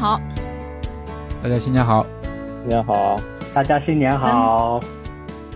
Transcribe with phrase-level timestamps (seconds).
[0.00, 0.18] 好。
[1.42, 2.06] 大家新年好，
[2.62, 3.16] 新年好，
[3.52, 4.80] 大家新年好。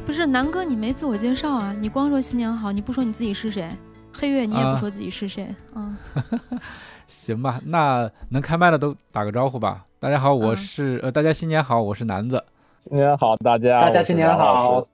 [0.05, 1.75] 不是南哥，你没自我介绍啊？
[1.80, 3.67] 你光说新年好，你不说你自己是谁？
[4.12, 5.97] 黑月你也不说自己是谁啊？
[7.09, 9.87] 行吧，那能开麦的都打个招呼吧。
[9.98, 12.45] 大家好，我是、呃，大家新年好，我是南子。
[12.87, 14.87] 新年好，大家，大家新年好。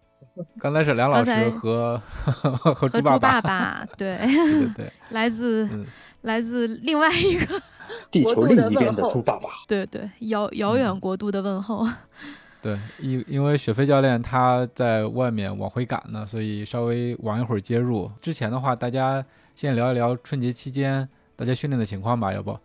[0.61, 4.27] 刚才是梁老师和 和和猪猪爸爸爸，对，对
[4.63, 5.85] 对对，来自、嗯
[6.23, 7.63] 来自另外一个，
[8.11, 11.87] 地球另一边的猪爸爸，对对，遥遥远国度的问候。
[12.63, 18.11] 对，因因为雪飞教练他在外面往回赶呢，所以稍微晚一会儿接入。
[18.21, 22.59] 之前的话，大家先聊一聊春节期间大家训练的情况吧，要不？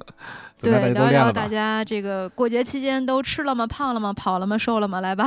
[0.58, 0.84] 怎么样？
[0.84, 1.48] 对，聊一聊大？
[1.48, 3.66] 家这个过节期间都吃了吗？
[3.66, 4.12] 胖了吗？
[4.12, 4.58] 跑了吗？
[4.58, 5.00] 瘦了吗？
[5.00, 5.24] 来吧，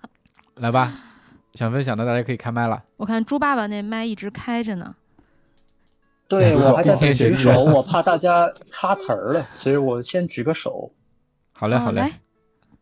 [0.56, 0.94] 来吧，
[1.52, 2.82] 想分享的大家可以开麦了。
[2.96, 4.94] 我看猪爸爸那麦一直开着呢。
[6.28, 10.92] 对我还在举手，我怕大家插词儿了，所以我先举个手。
[11.52, 12.00] 好嘞，好嘞。
[12.00, 12.12] 哦来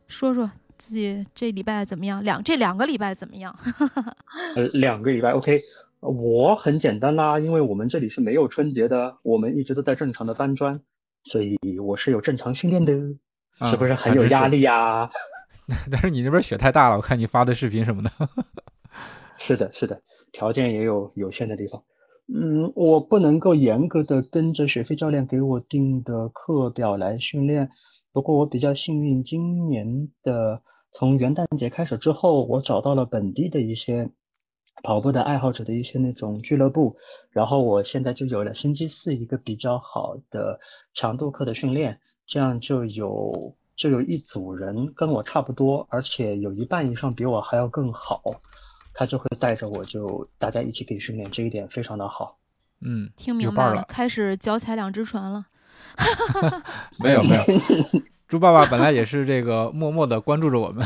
[0.09, 2.23] 说说自己这礼拜怎么样？
[2.23, 3.57] 两这两个礼拜怎么样？
[4.55, 5.61] 呃，两个礼拜，OK。
[6.01, 10.81] 我很简单啦，因为我们这里是没有春节的，我们一直都在正常的搬砖，
[11.25, 12.93] 所以我是有正常训练的，
[13.59, 14.47] 啊是不是很有压？
[14.47, 15.09] 力呀、
[15.91, 18.11] 但是你那边雪太大了，我看你发的视频什么的。
[19.39, 21.83] 是的，是的，条件也有有限的地方。
[22.29, 27.71] 嗯，我不能够严格的跟着雪飞教练给我定的课表来训练，
[28.13, 30.61] 不过我比较幸运，今年的
[30.93, 34.11] 从元旦节开始之后，我找到了本地的一些
[34.83, 36.97] 跑步的爱好者的一些那种俱乐部，
[37.31, 40.59] 然后我现在就有了星期四一个比较好的
[40.95, 48.21] 强度课的训练，这样就有就有一组人跟我差不多，而且有一半以上比我还要更好。
[48.99, 52.39] 他就会带着我就大家一起可以训练，这一点非常的好。
[52.81, 53.85] 嗯，听明白了。
[53.89, 55.47] 开始脚踩两只船了。
[56.99, 57.45] 没有没有，
[58.27, 60.85] 猪爸爸本来也是这个默默的关注着我们，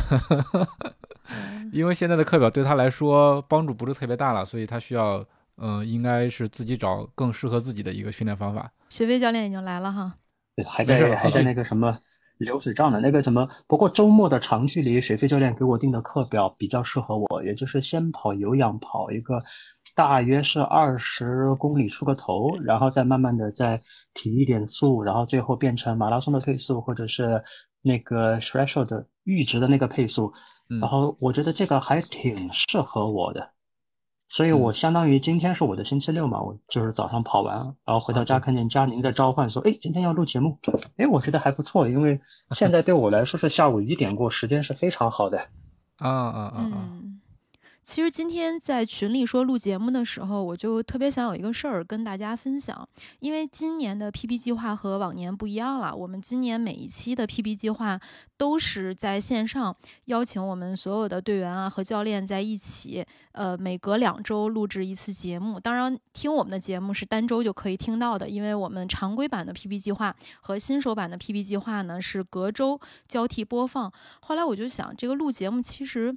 [1.31, 5.25] 嗯因为现在的课表对他来说帮助不是特别大了，所以他需要，
[5.59, 8.72] 嗯、应该是自己找更适合自己的一个训练方法。
[8.88, 10.15] 雪飞教练已经来了哈。
[10.69, 11.97] 还在还在那个什么
[12.40, 19.42] 流水账的那个什么，不过周末的长距离水飞教练给我定的课表比较适合我，也就是先跑有氧跑一个
[19.94, 23.82] 大约是二十公里出个头，然后再慢慢的再
[24.14, 27.44] 提一点速，然后最后变成马拉松的配速或者是
[27.82, 30.32] 那个 threshold 的阈值的那个配速，
[30.70, 33.50] 嗯然后我觉得这个还挺适合我的。
[34.30, 40.56] 所以我相当于今天是我的星期六嘛，我就是早上跑完，然后回到家看见佳宁在召唤说，哎，今天要录节目，
[40.96, 42.20] 哎，我觉得还不错，因为
[42.52, 45.48] 现在对我来说是下午一点过，时间是非常好的。
[45.98, 46.72] 啊啊啊啊！
[46.72, 47.19] 嗯，
[47.82, 55.94] 其实今天在群里说录节目的时候，我就特别想有一个事儿跟大家分享，因为今年的 PP 计划和往年不一样了。
[55.94, 57.98] 我们今年每一期的 PP 计划
[58.36, 59.74] 都是在线上
[60.04, 65.58] 邀请我们所有的队员啊和教练在一起，呃，每隔两周录制一次节目。
[65.58, 73.92] 当然，听我们的节目是单周就可以听到的，因为我们常规版的 PP 计划和新手版的 PP 计划呢是隔周交替播放。
[74.20, 76.16] 后来我就想，这个录节目其实。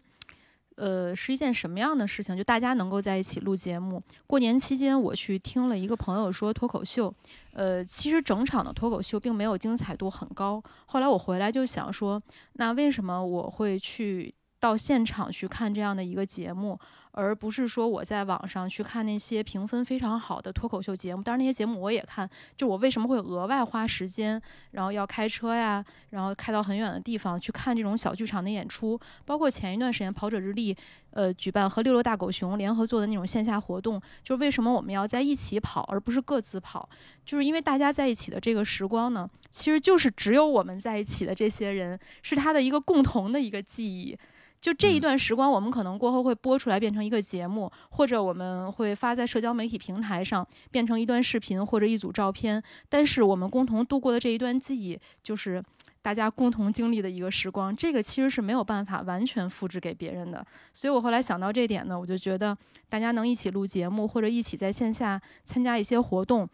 [0.76, 2.36] 呃，是一件什么样的事情？
[2.36, 4.02] 就大家能够在一起录节目。
[4.26, 7.14] 过年期间，我去听了一个朋友说脱口秀，
[7.54, 10.62] 呃，其实整场的脱口秀并没有精彩度很高。
[10.86, 12.22] 后来我回来就想说，
[12.54, 16.80] 那为什么我会去到现场去看这样的一个节目，
[17.12, 21.22] 而不是说我在网上去看那些评分非常好的脱口秀节目？
[21.22, 22.30] 当然，那些节目我也看。
[22.56, 24.42] 就我为什么会额外花时间，
[24.72, 28.98] 然后要开车呀，然后开到很远的地方去看这种小剧场的演出？
[29.26, 30.74] 包括前一段时间跑者日历，
[31.12, 36.88] 呃，举办和六六大狗熊联合做的那种线下活动，就是为什么我们要在一起跑，而不是各自跑？
[37.26, 44.18] 就是因为大家在一起的这个时光呢，其实就是只有我们在一起的这些人，是他的一个共同的一个记忆。
[44.64, 52.64] 就这一嗯段时光，我们可能过后会播出来变成一个节目，或者我们会发在社交媒体平台上，变成一段视频或者一组照片。
[52.88, 55.62] 但是我们共同度过的这一段记忆，就是
[56.02, 60.46] 大家共同经历的一个时光，这个其实是没有办法完全复制给别人的。
[60.72, 62.58] 所以我后来想到这点呢，我就觉得
[62.88, 66.48] 大家能一起录节目，或者一起在线下参加一些活动，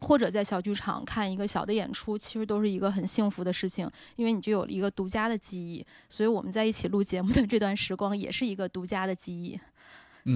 [0.00, 5.84] 或者在小剧场看一个小的演出，其实都是一个很幸福的事情，因为你就有了一个独家的记忆。
[6.08, 9.58] 所以我们在一起录节目的这段时光，也是一个独家的记忆。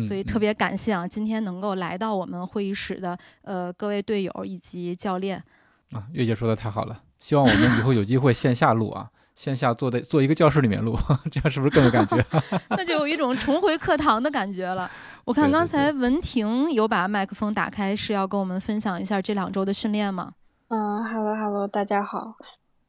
[0.07, 5.43] 所以特别感谢啊，今天能够来到我们会议室的呃各位队友以及教练。
[5.91, 10.97] 啊，月姐说的太好了，希望我们以后有机会线下录啊，线下坐在坐一个教室里面录，
[11.33, 12.25] 这样是不是更有感觉？
[12.71, 14.89] 那就有一种重回课堂的感觉了。
[15.25, 20.33] 我看刚才文婷有把麦克风打开，是要跟我们分享一下这两周的训练吗？
[20.69, 22.35] 嗯，Hello Hello，大家好。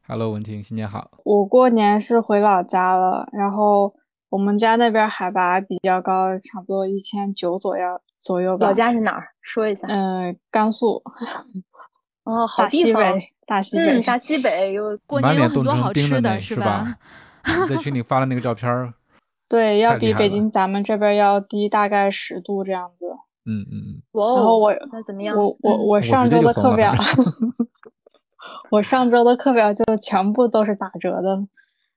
[0.08, 1.12] Hello 文婷，新年好。
[1.24, 3.94] 我过年是回老家了，然后。
[4.32, 8.68] 我们家那边海拔比较高，差不多一千九左右左右吧。
[8.68, 9.28] 老家是哪儿？
[9.42, 9.86] 说一下。
[9.90, 11.04] 嗯，甘肃。
[12.24, 13.04] 哦，好地方。
[13.46, 16.96] 大西北，大西北有过年有很多好吃的，是吧？
[17.68, 18.94] 在群里发了那个照片。
[19.52, 23.06] 对，要比北京咱们这边要低大概十度这样子。
[23.44, 24.02] 嗯嗯嗯。
[24.14, 25.36] 然后我那怎么样？
[25.36, 26.94] 我我我上周的课表，
[28.72, 31.46] 我上周的课表就全部都是打折的。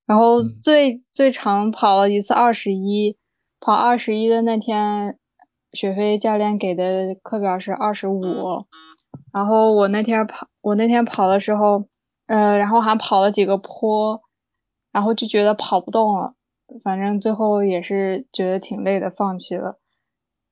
[0.04, 3.16] 然后最最长跑了一次二十一，
[3.60, 5.16] 跑二十一的那天，
[5.72, 8.66] 雪飞教练给的课表是二十五。
[9.32, 11.84] 然后我那天跑，我那天跑的时候，
[12.26, 14.20] 呃，然后还跑了几个坡，
[14.90, 16.34] 然后就觉得跑不动了，
[16.82, 19.78] 反正最后也是觉得挺累的，放弃了。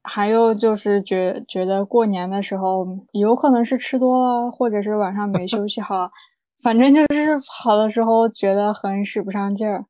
[0.05, 6.11] 还有就是觉觉得过年的时候，有可能是吃多了，或者是晚上没休息好。
[6.63, 9.87] 反正就是跑的时候觉得很使不上劲儿，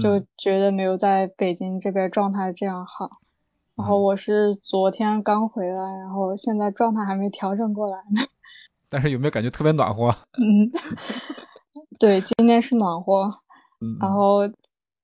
[0.00, 3.10] 就觉得没有在北京这边状态这样好。
[3.74, 8.22] 然后我是昨天刚回来，然后现在状态还没调整过来呢。
[8.88, 10.14] 但是有没有感觉特别暖和？
[10.38, 10.70] 嗯，
[11.98, 13.32] 对，今天是暖和。
[14.00, 14.48] 然后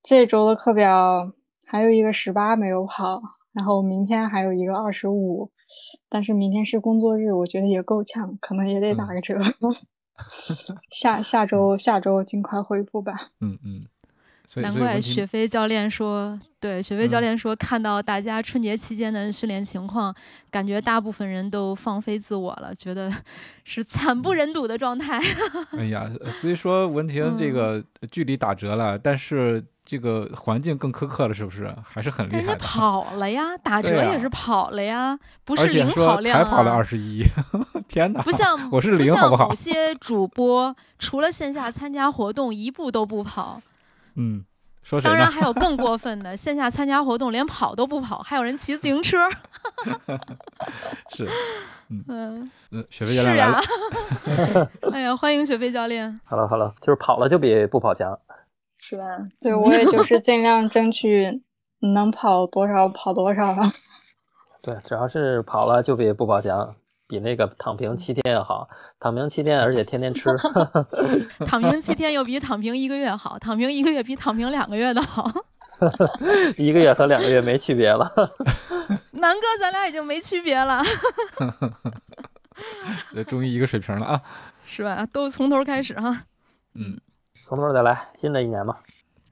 [0.09, 1.35] 这周的课表
[1.67, 3.21] 还有一个十八没有跑，
[3.53, 5.51] 然后明天还有一个二十五，
[6.09, 9.39] 但是明天是工作日，我觉得也够呛，可能也得打个折。
[10.91, 13.33] 下下周下周尽快恢复吧。
[13.43, 20.15] 嗯嗯，难怪雪飞教练说，对雪飞教练说，看到大家春节期间的训练情况，
[20.51, 23.13] 感觉大部分人都放飞自我了，觉得
[23.63, 25.21] 是惨不忍睹的状态。
[25.77, 26.11] 哎呀，
[26.41, 29.63] 所以说文婷这个距离打折了，但是。
[29.91, 31.75] 这个环境更苛刻了，是不是？
[31.83, 32.37] 还是很厉害。
[32.37, 36.45] 人家跑了呀，打折也是跑了呀，不是零跑量啊。
[36.45, 37.25] 才跑了二十一，
[37.89, 38.21] 天哪！
[38.21, 39.49] 不像我是零，好不好？
[39.49, 43.63] 某些主播除了线下参加活动，一步都不跑。
[44.17, 44.45] 嗯，
[44.83, 49.27] 说谁当然还有更过分的，线下参加活动连跑都不跑，还有人骑自行车。
[51.17, 51.27] 是，
[51.89, 52.05] 嗯
[52.71, 53.61] 嗯，雪飞教练来了。
[54.93, 56.21] 哎呀，欢迎雪飞教练。
[56.27, 58.19] Hello，Hello，就是跑了就比不跑强。
[58.89, 59.05] 是吧？
[59.41, 61.43] 对，我也就是尽量争取
[61.81, 63.71] 能跑多少跑多少吧。
[64.63, 66.75] 对，只要是跑了就比不跑强，
[67.07, 68.67] 比那个躺平七天要好。
[68.99, 70.31] 躺平七天，而且天天吃。
[71.47, 75.31] 躺平七天又比躺平一个月好，躺平一个月比躺平两个月的好。
[76.57, 78.11] 一个月和两个月没区别了。
[79.11, 80.83] 南哥，咱俩已经没区别了。
[83.27, 84.23] 终于一个水平了啊！
[84.65, 85.07] 是吧？
[85.13, 86.25] 都从头开始哈。
[86.75, 86.99] 嗯。
[87.49, 88.77] 从头再来，新的一年嘛。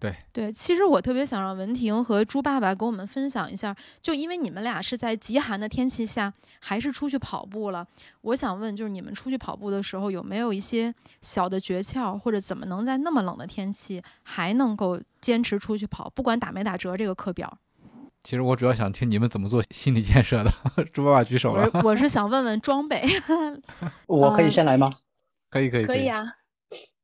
[0.00, 7.86] 对对，其实我特别想让文婷和朱爸爸给我们分享一下，就因为你们俩是在极寒的天气下，还是出去跑步了。
[8.22, 17.58] 我想问，就是你们出去跑步的时候，有没有一些小的诀窍，或者怎么能在那么冷的天气还能够坚持出去跑，不管打没打折这个课表？
[18.22, 20.50] 其实我主要想听你们怎么做心理建设的。
[20.86, 21.70] 朱爸爸举手了。
[21.84, 23.04] 我是想问问装备。
[24.08, 24.90] 我可以先来吗？
[25.50, 26.24] 可以可以可以啊。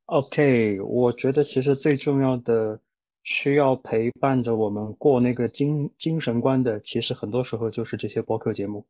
[0.05, 2.81] OK，我觉得其实最重要的
[3.23, 8.85] 需要陪伴着我们过那个精精神关的，其实很多时候就是这些播客节目。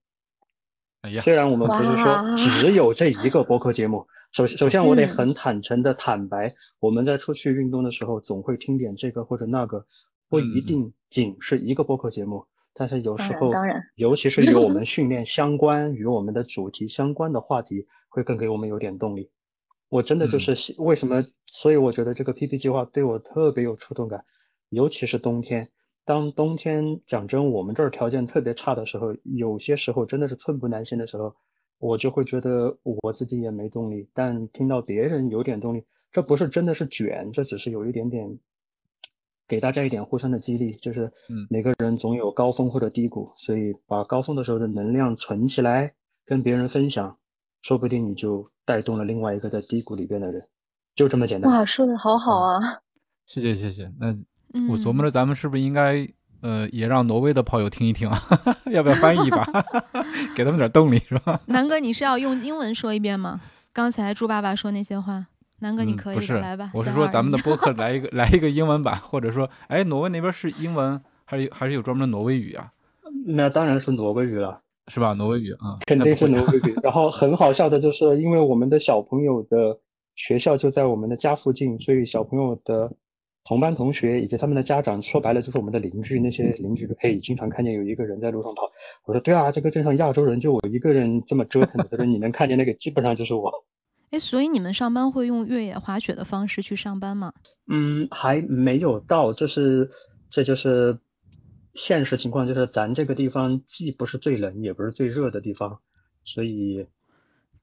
[1.02, 9.86] 哎呀，虽然我们不是说只有这一个播客节目，首首先我得很坦诚的坦白，我们在出去运动的时候总会听点这个或者那个，
[10.30, 19.30] 不一定仅是一个播客节目，但是有时候，当然，尤其是与我们训练相关、与我们的主题相关的话题，会更给我们有点动力。
[19.94, 24.26] 我真的就是为什么，所以我觉得这个 PP 计划对我特别有触动感，
[24.70, 25.70] 尤其是冬天。
[26.04, 31.36] 当冬天讲真，我们这儿条件特别差的时候，有些时候真的是寸步难行的时候，
[31.78, 34.10] 我就会觉得我自己也没动力。
[34.16, 38.40] 但听到别人有点动力，这不是真的是卷，这只是有一点点
[39.48, 41.12] 给大家一点互相的激励，就是
[41.52, 45.94] 每个人总有高峰或者低谷，所以把高峰的时候的能量存起来，
[46.26, 47.20] 跟别人分享。
[47.64, 50.44] 说不定你就带动了另外一个在低谷里边的人，
[50.96, 51.52] 就这么简单。
[51.52, 52.60] 哇，说的好好啊！
[53.26, 53.92] 谢谢谢谢。
[54.00, 54.12] 那
[54.54, 56.08] 嗯我琢磨着，咱们是不是应该
[56.42, 58.22] 呃也让挪威的炮友听一听啊？
[58.70, 59.44] 要不要翻译一把，
[60.36, 61.40] 给他们点动力是吧？
[61.48, 63.40] 南哥，你是要用英文说一遍吗？
[63.72, 65.26] 刚才猪爸爸说那些话，
[65.60, 66.70] 南哥你嗯可以的，不是来吧。
[66.74, 72.74] 我是说咱们的2 1播客来一个来一个英文版，或者说，哎，挪威那边是英文，还是还是有专门的挪威语啊？
[73.26, 75.14] 那当然是挪威语了，是吧？
[75.14, 76.76] 挪威语啊，肯定是挪威语。
[76.84, 79.80] 然后很好笑的就是，因为我们的小朋友的
[80.16, 82.92] 学校就在我们的家附近，所以小朋友的
[83.46, 86.20] 同班同学以及他们的家长，说白了就是我们的邻居。
[86.20, 88.64] 那些邻居可以经常看见有一个人在路上跑。
[89.06, 91.88] 我说对啊，这个镇上亚洲人就我一个人这么折腾的。
[91.90, 93.52] 他说你能看见那个，基本上就是我。
[94.12, 97.34] 哎，所以你们上班会用越野滑雪的方式去上班吗？
[97.68, 99.90] 嗯，还没有到，这是
[100.30, 101.00] 这就是
[101.74, 105.80] 现实情况，就是咱这个地方既不是最冷，也不是最热的地方，
[106.24, 106.88] 所以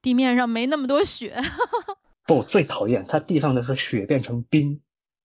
[0.01, 1.35] 地面上没那么多雪。
[2.27, 4.79] 不最讨厌它地上的是雪变成冰。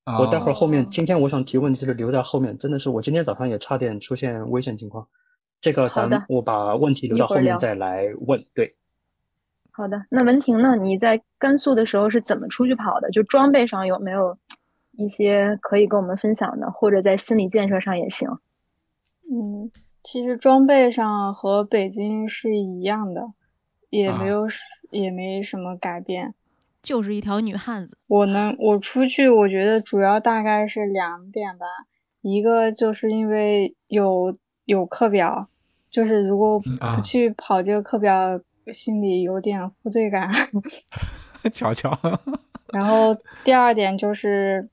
[0.05, 5.09] 啊我待会儿后哦面，今天我想提问题是留在后面，真的是我今天早上也差点出现危险情况。
[5.61, 8.45] 这个咱我把问题留到后面再来问。
[8.55, 8.77] 对，
[9.73, 10.77] 好的，那文婷呢？
[10.77, 13.11] 你在甘肃的时候是怎么出去跑的？
[13.11, 14.39] 就装备上有没有
[14.93, 18.39] 一些可以跟我们分享的，或者在心理建设上也行。
[19.31, 19.71] 嗯，
[20.03, 23.33] 其实装备上和北京是一样的，
[23.91, 26.35] 也啊没有什也没什么改变。
[26.83, 27.99] 就是一条女汉子。
[28.07, 31.67] 我能我出去，我觉得主要大概是两点吧，
[32.23, 35.49] 一个就是因为有有课表，
[35.91, 38.41] 就是如果不去跑这个课表，
[38.73, 40.31] 心里有点负罪感。
[41.53, 41.99] 瞧瞧，
[42.73, 44.69] 然后第二点就是，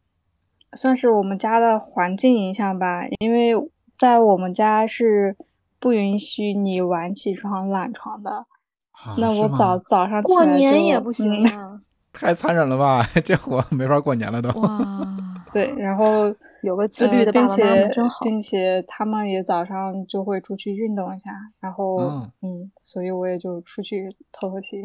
[0.74, 3.54] 算是我们家的环境影响吧，因为
[3.98, 5.36] 在我们家是
[5.80, 8.46] 不允许你晚起床、懒床的。
[8.92, 11.82] 啊那我早早上起过来就年也不行嗯啊，
[12.14, 13.04] 太残忍了吧？
[13.26, 14.50] 这活没法过年了都。
[14.62, 14.78] 哇，
[15.52, 17.56] 对，然后有个自律的爸爸
[17.92, 18.24] 真好。
[18.24, 24.78] 并且他们也早上就会出去运动一下，然后嗯嗯，所以我也就出去透透气。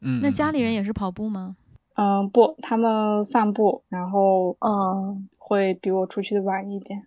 [0.00, 1.56] 嗯，那家里人也也是跑步吗？
[1.96, 7.02] 嗯，不，他们散步，然后嗯，会比我出去的晚一点。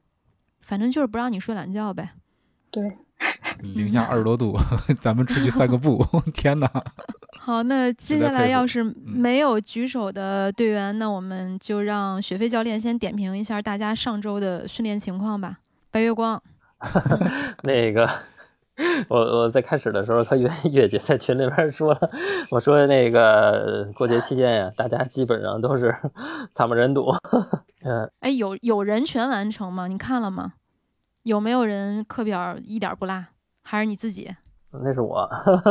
[0.62, 2.10] 反正就是不让你睡懒觉呗。
[2.70, 2.84] 对，
[3.62, 4.58] 零下二十多度，
[5.02, 6.04] 咱们出去散个步，
[6.34, 6.70] 天哪！
[7.38, 15.58] 好，那接下来要是没有举手的队员，那我们就让雪飞教练先点评一下大家上周的训练情况吧。
[15.90, 16.42] 白月光，
[17.64, 18.08] 那个，
[19.10, 22.10] 我我在开始的时候，他月月姐在群里边说了，
[22.50, 25.96] 我说那个过节期间呀，大家基本上都是
[26.54, 27.12] 惨不忍睹。
[27.84, 29.88] 嗯，哎，有有人全完成吗？
[29.88, 30.54] 你看了吗？
[31.24, 33.26] 有没有人课表一点不落？
[33.62, 34.34] 还是你自己？
[34.72, 35.30] 那是我。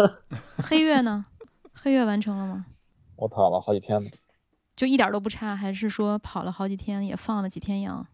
[0.62, 1.24] 黑月呢？
[1.72, 2.66] 黑月完成了吗？
[3.16, 4.10] 我跑了好几天呢，
[4.76, 8.06] 就一点都不差，还是说跑了好几天，也放了几天羊？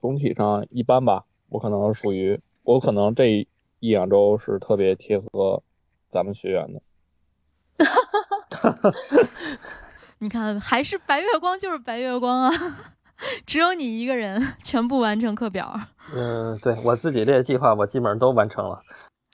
[0.00, 1.24] 总体上一般吧。
[1.48, 3.46] 我可能属于，我可能这
[3.80, 5.62] 一两周是特别贴合
[6.08, 6.80] 咱们学员的。
[10.18, 12.50] 你看，还是白月光就是白月光啊，
[13.46, 15.72] 只有你一个人全部完成课表，
[16.12, 18.82] 嗯，对我自己这些计划，我基本上都完成了。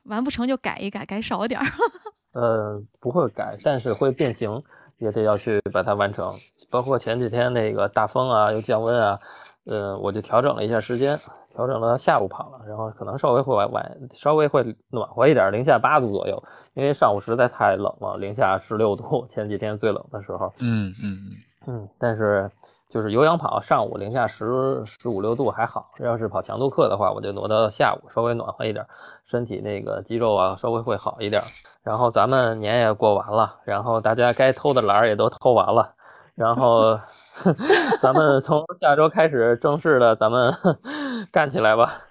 [0.04, 1.66] 完不成就改一改，改少点儿。
[2.32, 4.62] 呃，不会改，但是会变形，
[4.98, 6.38] 也得要去把它完成。
[6.68, 9.18] 包括前几天那个大风啊，又降温啊，
[9.64, 11.18] 呃，我就调整了一下时间，
[11.54, 16.42] 调整到下午跑了，然后可能稍微会晚晚，稍微会暖和一点，零下八度左右，
[16.74, 20.52] 因为上午实在太冷了，零下十六度，前几天最冷的时候。
[20.58, 21.18] 嗯嗯
[21.66, 22.50] 嗯，嗯，但是
[22.90, 28.84] 就是有氧跑，上午零下十十五六度还好，要是跑强度课的话，我就挪到下午，稍微暖和一点，
[29.24, 31.40] 身体那个肌肉啊稍微会好一点。
[31.84, 35.94] 然后咱们年也过完了，然后大家该偷的懒儿也都偷完了，
[36.34, 36.98] 然后
[38.00, 40.52] 咱们从下周开始正式的咱们
[41.32, 42.02] 干起来吧。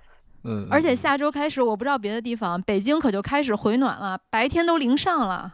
[0.43, 5.53] 嗯，而且下周开始，我不知道别的地方，北京可就开始回暖了，白天都零上了。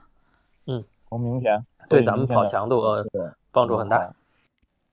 [0.66, 4.12] 嗯从明天对咱们跑强度呃对帮助很大。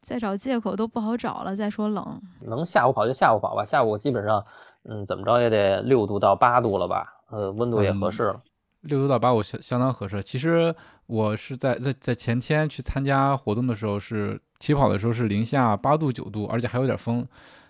[0.03, 1.57] 再找借口都不好找了。
[1.57, 4.45] 再说冷，能下午跑就下午跑吧，下午基本上，
[4.85, 8.41] 嗯，怎么着也得六度到八度了吧，呃，温度也合适了。
[8.83, 10.23] 六度到八度相相当合适。
[10.23, 10.75] 其实
[11.07, 17.27] 我是在在在前天去参加活动的时候，是起跑的时候是零下八度九度，而且还有点风，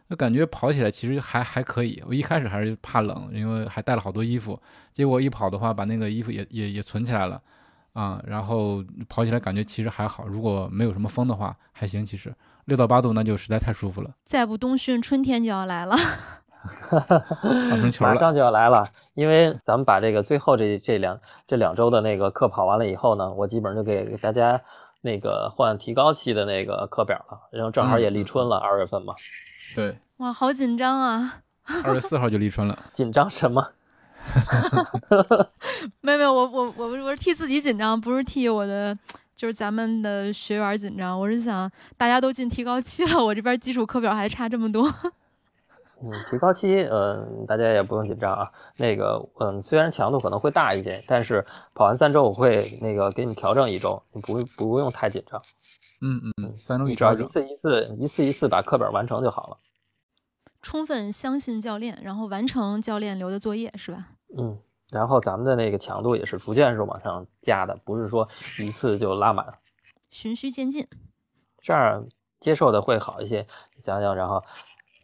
[0.09, 2.03] 就感觉跑起来其实还还可以。
[2.07, 4.61] 我一开始还是怕冷，因为还带了好多衣服，
[4.93, 7.41] 结果一跑的话，把那个衣服也也也存起来了。
[7.93, 12.05] 啊、然后跑起来感觉其实还好，如果没有什么风的话还行。
[12.05, 12.31] 其实
[12.67, 15.97] 六到八度那就实在太舒服了，再不冬训，春天就要来了。
[16.91, 18.13] 上升球了。
[18.13, 24.61] 马上就要来了，因为咱们把这个最后这这两这两周的那个课跑完了以后呢，我基本上就给给大家
[25.01, 29.15] 那个换提高期的那个课表了，然后正好也立春了，二月份嘛。
[29.75, 31.41] 对，哇，好紧张啊！
[31.85, 33.73] 二月四号就立春了， 紧张什么？
[36.01, 38.97] 没有没有，我我我我是替自己紧张，不是替我的
[39.35, 41.19] 就是咱们的学员紧张。
[41.19, 44.89] 我是想大家都进提高期了，我这边基础课表还差这么多。
[46.03, 48.51] 嗯，提高期，嗯，大家也不用紧张啊。
[48.77, 55.41] 那个，嗯，虽然强度可能会大一些，但是跑完三周我会那个给你调整一周，你不不用太紧张。
[56.01, 59.57] 嗯嗯，三周一调，一次一次，一次一次把课本完成就好了。
[60.63, 64.09] 充分相信教练，然后完成教练留的作业，是吧？
[64.37, 64.59] 嗯，
[64.91, 68.29] 然后咱们的那个强度也是逐渐是往上加的，不是说
[68.61, 69.47] 一次就拉满，
[70.11, 70.87] 循序渐进，
[71.63, 72.07] 这样
[72.41, 73.47] 接受的会好一些。
[73.79, 74.43] 想想，然后。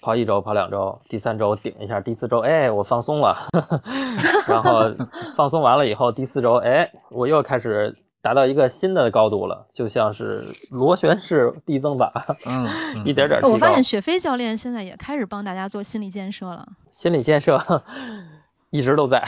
[0.05, 3.37] 跑一周，跑两周，第三周顶一下，第四周，哎，我放松了，
[4.49, 4.93] 然后
[5.37, 12.67] 放松完了以后，第四周，哎，我又开始达到一个新的高度了，就像是螺旋式递增法，嗯，
[13.05, 13.43] 一点点。
[13.43, 17.61] 我发现雪飞教练现在也开始帮大家做心理建设了，心理建设
[18.71, 19.27] 一直都在，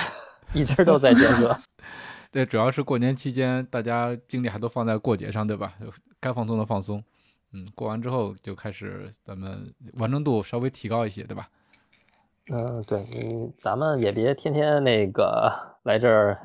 [0.54, 1.58] 一直都在建设。
[2.30, 5.74] 对，主要是过年期间，大家精力还都放在过节上，对吧？
[6.20, 7.02] 该放松的放松。
[7.52, 11.48] 嗯，过完之后就开始咱们完成度稍微提高一些，对吧？
[12.52, 15.52] 嗯，对，嗯，咱们也别天天那个
[15.84, 16.40] 来这儿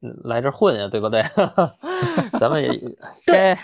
[0.00, 1.24] 来这儿混呀，对不对？
[2.38, 2.70] 咱们也
[3.26, 3.58] 该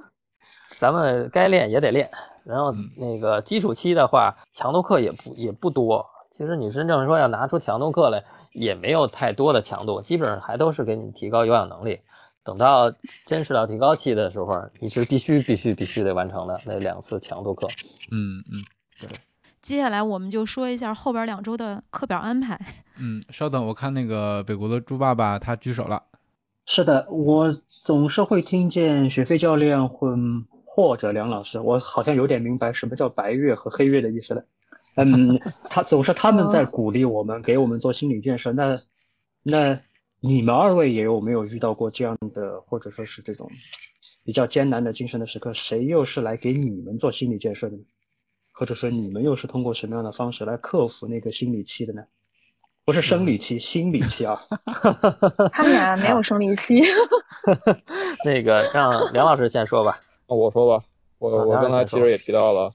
[0.76, 2.10] 咱们该练也得练。
[2.44, 6.04] 然后那个基础期的话，强度课也不也不多。
[6.30, 12.00] 其实你真正说要拿出强度课来，也没有太多的强度，基本上还都是给你提高有氧能力。
[12.42, 12.90] 等到
[13.26, 17.68] 真实到提高期的时候，你是必须必须必须得完成的那两次强度课。
[18.10, 18.64] 嗯嗯，
[18.98, 19.08] 对。
[19.62, 22.58] 接下来我们就说一下后边两周的课表安排。
[22.98, 26.02] 嗯，稍等，我看那个北国的猪爸爸他举手了。
[26.66, 30.16] 是的，我总是会听见雪飞教练或
[30.64, 34.44] 或者梁老师，我好像有点明白什么叫白月和黑月的意思了。
[34.96, 38.52] 嗯， 他总是他们在鼓励我们，给我们做心理建设。
[38.52, 38.76] 那
[39.42, 39.80] 那。
[40.22, 43.50] 你们二位也有没有遇到过这样的，或者说是这种
[44.22, 45.54] 比较艰难的精神的时刻？
[45.54, 47.82] 谁又是来给你们做心理建设的呢？
[48.60, 52.04] 或者说你们又是通过什么样的方式来克服那个心理期的呢？
[52.84, 54.38] 不是生理期，心理期啊。
[55.50, 56.82] 他们俩没有生理期。
[58.22, 59.98] 那个让梁老师先说吧。
[60.26, 60.84] 我说吧，
[61.18, 62.70] 我我刚才其实也提到了，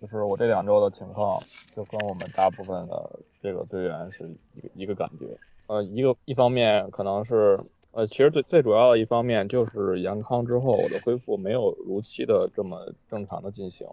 [0.00, 1.40] 就是我这两周的情况，
[1.76, 5.38] 就跟我们大部分的这个队员是一个一个感觉。
[5.68, 7.60] 呃，一个一方面可能是，
[7.92, 13.86] 呃，其实最最主要的一方面就是阳康之后，我的恢复没有如期的这么正常的进行，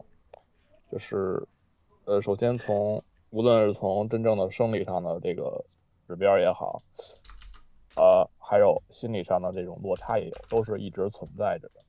[0.93, 1.41] 就是，
[2.06, 5.65] 呃，首先从无论是从真正的生理上的这个
[6.08, 6.84] 指标也好，
[7.95, 11.82] 呃，还有心理上的这种落差也有，都是一直存在着的。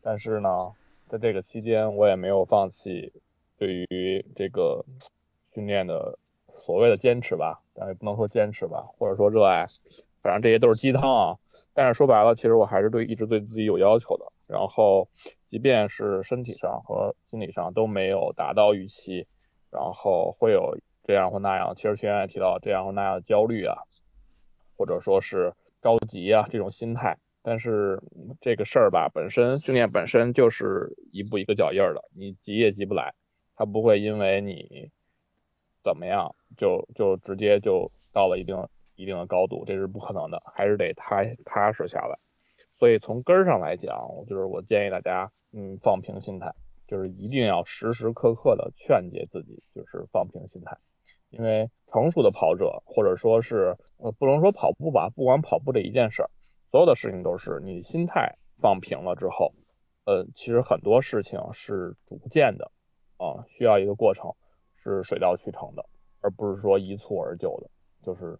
[0.00, 0.70] 但是呢，
[1.08, 3.12] 在这个期间，我也没有放弃
[3.58, 4.84] 对于这个
[5.52, 6.16] 训练的。
[6.60, 9.66] 所谓的坚持吧，但也不能说坚持吧，或者说热爱，
[10.22, 11.36] 反正这些都是鸡汤啊。
[11.74, 14.24] 但是说白了，其实我还是对一直对自己有要求的。
[14.46, 15.06] 然后，
[15.54, 19.24] 即便是身体上和心理上都没有达到预期，
[19.70, 21.72] 然后会有这样或那样。
[21.76, 23.76] 其实学员也提到这样或那样的焦虑啊，
[24.76, 27.16] 或者说是着急啊这种心态。
[27.40, 28.02] 但是
[28.40, 33.14] 这个事儿吧，本身训练本身就是一步一个脚印儿的，你急也急不来，
[33.54, 34.90] 它不会因为你。
[35.84, 38.56] 怎么样，就就直接就到了一定
[38.96, 42.18] 一定的高度，这是不可能的，还是得踏踏实下来。
[42.76, 46.52] 所以从根儿上来讲，就是我建议大家，嗯，放平心态，
[46.88, 50.76] 就是一定要时时刻刻的劝诫自己，就是放平心态。
[51.30, 56.30] 因为成熟的跑者，或者说是呃，不能说跑步吧，不管跑步这一件事儿，
[56.70, 59.52] 所有的事情都是你心态放平了之后，
[60.04, 62.70] 呃，其实很多事情是逐渐的
[63.16, 64.32] 啊，需要一个过程。
[64.86, 65.82] 是水到渠成的，
[66.20, 67.70] 而不是说一蹴而就的。
[68.02, 68.38] 就是，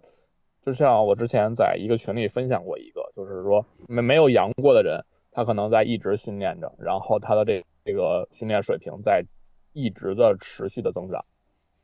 [0.61, 5.03] 就像我之前在一个群里分享过一个，就是说没没有阳过的人，
[5.35, 9.25] 他可能在一直训练着，然后他的这这个训练水平在
[9.73, 11.25] 一直的持续的增长，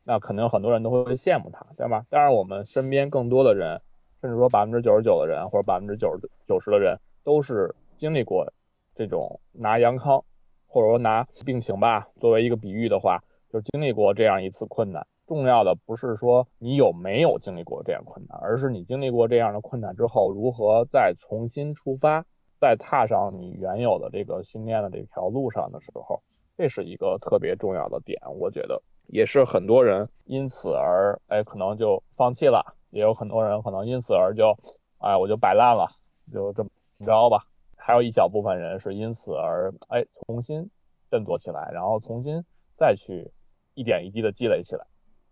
[0.05, 2.05] 那肯定很多人都会羡慕他，对吧？
[2.09, 3.81] 当然，我们身边更多的人，
[4.21, 8.51] 甚至说百分之九十九的人或者百分之九十九十的人，都是经历过
[8.95, 10.23] 这种拿阳康
[10.65, 13.21] 或者说拿病情吧作为一个比喻的话。
[13.51, 22.25] 就经历过这样一次困难，重要的不是说你有没有经历过这样困难，而是你经历过这样的困难之后，如何再重新出发，
[22.61, 26.21] 再踏上你原有的这个训练的这条路上的时候，
[26.55, 34.55] 这是一个特别重要的点，我觉得也是很多人因此而哎可能就放弃了，也有很多人可能因此而就
[34.99, 35.87] 哎我就摆烂了，
[36.31, 36.69] 就这么
[37.03, 37.47] 着吧。
[37.75, 40.69] 还有一小部分人是因此而哎重新
[41.09, 42.45] 振作起来，然后重新
[42.77, 43.31] 再去
[43.73, 44.85] 一点一滴的积累起来。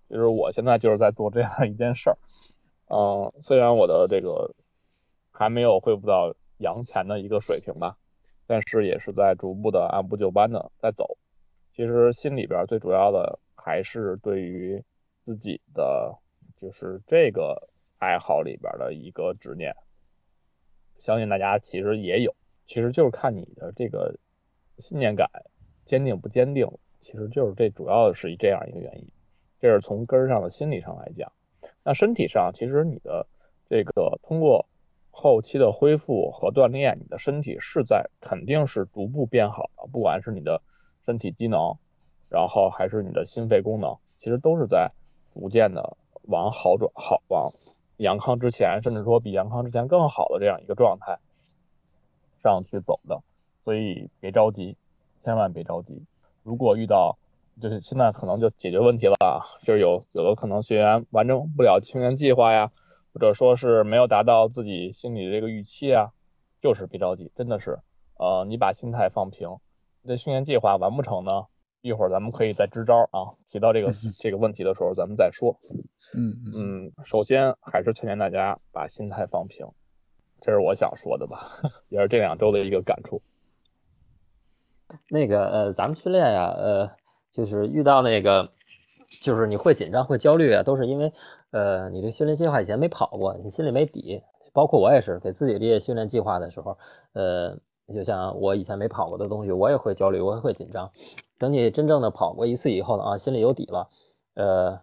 [0.10, 2.18] 就是我现在就是在做这样一件事儿，
[2.88, 4.56] 嗯，虽然我的这个
[5.32, 7.98] 还没有恢复到阳钱的一个水平吧，
[8.48, 11.17] 但是也是在逐步的按部就班的在走。
[11.74, 14.84] 其实心里边最主要的还是对于
[15.26, 16.17] 自己的
[16.62, 19.76] 就是这个爱好里边的一个执念。
[20.98, 24.17] 相信大家其实也有，其实就是看你的这个
[24.78, 25.30] 信念感
[25.86, 26.69] 坚定不坚定，
[27.00, 29.08] 其实就是这主要的是这样一个原因，
[29.60, 31.32] 这是从根上的心理上来讲。
[31.84, 33.26] 那身体上，其实你的
[33.69, 34.67] 这个通过
[35.22, 40.62] 后期的恢复和锻炼，你的身体是在肯定是逐步变好的，不管是你的
[41.06, 41.76] 身体机能，
[42.30, 44.92] 然后还是你的心肺功能，其实都是在
[45.34, 47.52] 逐渐的往好转好往。
[47.98, 51.20] 阳康之前，甚至说比阳康之前更好的这样一个状态
[52.42, 53.22] 上去走的，
[53.66, 54.78] 所以别着急，
[55.26, 56.02] 千万别着急。
[56.44, 57.18] 如果遇到
[57.62, 62.72] 就是现在可能就解决问题了，就是有有的可能学员完成不了训练计划呀，
[63.20, 66.12] 或者说是没有达到自己心里的这个预期啊，
[66.62, 67.80] 就是别着急，真的是，
[68.18, 69.58] 呃，你把心态放平，
[70.02, 71.48] 那训练计划完不成呢？
[71.82, 75.60] 一会儿咱们可以再支招啊，提到这个 这个问题的时候，咱们再说。
[76.14, 79.68] 嗯嗯，首先还是劝劝大家把心态放平，
[80.40, 81.46] 这是我想说的吧，
[81.90, 83.22] 也是这两周的一个感触。
[85.10, 86.90] 那个呃，咱们训练呀，呃，
[87.34, 88.52] 就是遇到那个，
[89.22, 91.12] 就是你会紧张会焦虑啊，都是因为
[91.52, 94.22] 呃，你这训练计划以前没跑过，你心里没底。
[94.52, 96.76] 包括我也是给自己列训练计划的时候，
[97.13, 97.56] 呃，
[97.93, 100.89] 就像我以前没跑过的东西，我也会焦虑，我也会紧张。
[101.38, 103.88] 等你真正的跑过一次以后呢，啊，心里有底了，
[104.34, 104.80] 呃，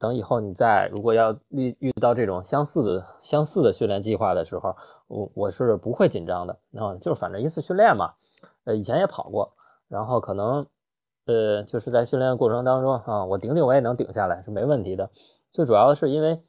[0.00, 4.74] 等以后你再如果要遇遇到这种相似的相似的训练计划的时候，
[5.06, 8.12] 我我是不会紧张的，啊，就是反正一次训练嘛，
[8.64, 9.52] 呃，以前也跑过，
[9.86, 10.66] 然后可能，
[11.28, 15.10] 呃，就是在训练过程当中啊，我顶顶我也能顶下来是没问题的，
[15.52, 16.42] 最主要的是因为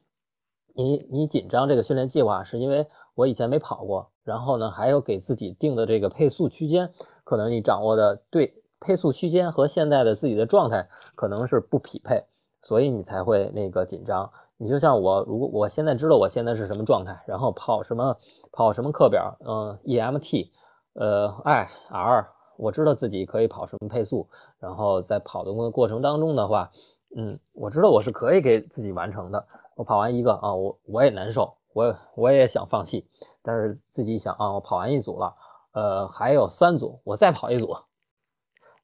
[0.74, 6.90] 你你紧张这个训练计划是因为我以前没跑过，然后呢还有给自己定的这个配速区间，
[7.22, 8.54] 可能你掌握的对。
[8.82, 12.24] 配速区间和现在的自己的状态可能是不匹配，
[12.62, 14.32] 所以你才会那个紧张。
[14.56, 18.16] 你就像我，如果我现在知道我现在是什么状态，然后跑什么
[18.50, 20.48] 跑什么课表，嗯，EMT，
[20.94, 24.26] 呃，IR，我知道自己可以跑什么配速，
[24.60, 26.70] 然后在跑的过程当中的话，
[27.16, 29.44] 嗯，我知道我是可以给自己完成的。
[29.74, 33.06] 我跑完一个啊，我我也难受，我我也想放弃，
[33.42, 35.34] 但是自己想啊，我跑完一组了，
[35.72, 37.74] 呃，还有三组，我再跑一组。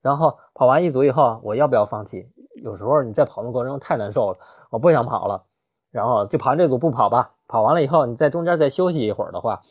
[0.01, 2.27] 然后跑完一组以后，我要不要放弃？
[2.63, 4.39] 有时候你在跑的过程中太难受了，
[4.71, 5.45] 我不想跑了，
[5.91, 7.35] 然后就跑完这组不跑吧。
[7.47, 9.63] 跑完了以后，你在中间再休息一会儿的话，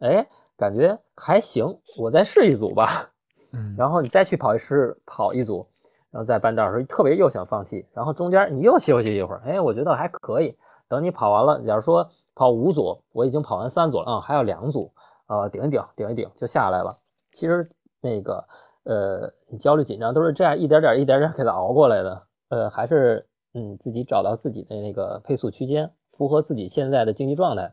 [0.00, 3.11] 哎，感觉还行，我再试一组吧。
[3.52, 5.66] 嗯，然后你再去跑一试跑一组，
[6.10, 10.56] 然后在半道的时候特别又想放弃，然后中间你又休息一会儿，哎，我觉得还可以。
[10.88, 14.92] 等你跑完了，假如说跑五组，我已经跑完三组了啊，还有两组，
[15.26, 16.96] 呃，顶一顶，顶一顶就下来了。
[17.32, 17.68] 其实
[18.00, 18.44] 那个。
[18.84, 22.22] 呃，你焦虑紧张都是这样一点点、一点点给它熬过来的。
[22.48, 27.72] 呃，还是嗯，自己找到自己的那个配速区间，符合自己现在的竞技状态，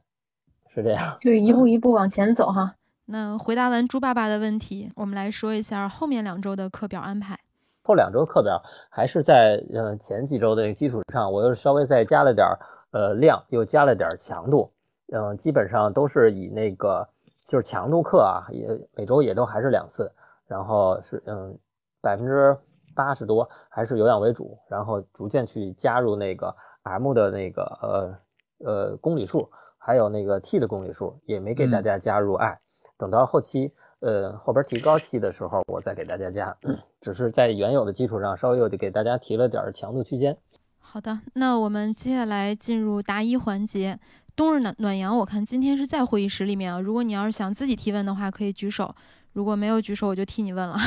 [0.68, 1.18] 是这样。
[1.20, 2.76] 就一步一步往前走哈。
[3.12, 7.40] 那回答完猪爸爸的问题，我们来说一下后面两周的课表安排。
[7.84, 12.48] 后两周课表还是在呃前几周的基础上，我又稍微再加了点
[12.92, 14.72] 呃量，又加了点强度。
[15.12, 17.08] 嗯，基本上都是以那个
[17.48, 20.12] 就是强度课啊，也每周也都还是两次。
[20.46, 21.58] 然后是嗯，
[22.02, 22.56] 百分之
[22.96, 32.60] 八十多还是有氧为主，然后逐渐去加入那个 M 的那个呃呃公里数，还有那个 T 的公里数，也没给大家加入 I。
[33.00, 36.56] 等到后期呃后边提高期的时候，我再给大家加，
[37.02, 40.38] 只是在原有的基础上稍微又给大家提了点强度区间。
[40.78, 43.98] 好的，那我们接下来进入答疑环节。
[44.36, 48.94] 冬日暖暖阳，我看今天是在会议室里面啊，如果你要是想自己提问的话，可以举手。
[49.34, 50.78] 如果没有举手，我就替你问了。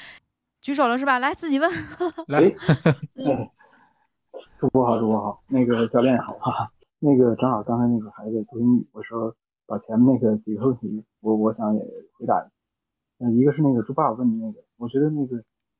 [0.60, 1.18] 举手了是吧？
[1.18, 1.70] 来，自己问。
[2.28, 2.42] 来，
[4.58, 6.70] 主播好，主播好，那个教练好哈。
[6.98, 9.34] 那个正好刚才那个孩子读英语，我说
[9.70, 11.80] 把前面那个几个问题，我我想也
[12.18, 12.50] 回答一下。
[13.20, 15.36] 嗯，一个是那个猪爸问的那个，我觉得那个，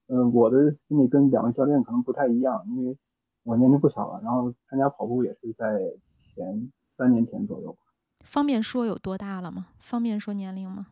[0.06, 2.96] 嗯，我的心里跟两位教练可能不太一样，因为
[3.42, 5.80] 我年龄不小了，然后参加跑步也是在
[6.22, 7.76] 前三年前左右。
[8.24, 9.66] 方便说有多大了吗？
[9.80, 10.86] 方便说年龄吗？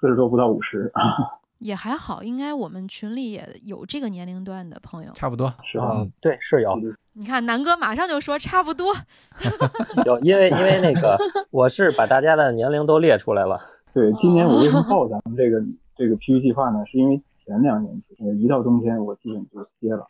[0.00, 0.90] 四十多不到五十，
[1.64, 6.78] 也还好，应该我们群里也有这个年龄段的朋友，差不多是啊，对，是有。
[7.14, 8.92] 你看南哥马上就说差不多，
[10.04, 11.16] 有，因为因为那个
[11.50, 13.58] 我是把大家的年龄都列出来了，
[13.94, 15.58] 对，今年我为什么报咱们这个
[15.96, 16.84] 这个 PP 计划呢？
[16.84, 20.06] 是因为前两年呃一到冬天我基本就歇了，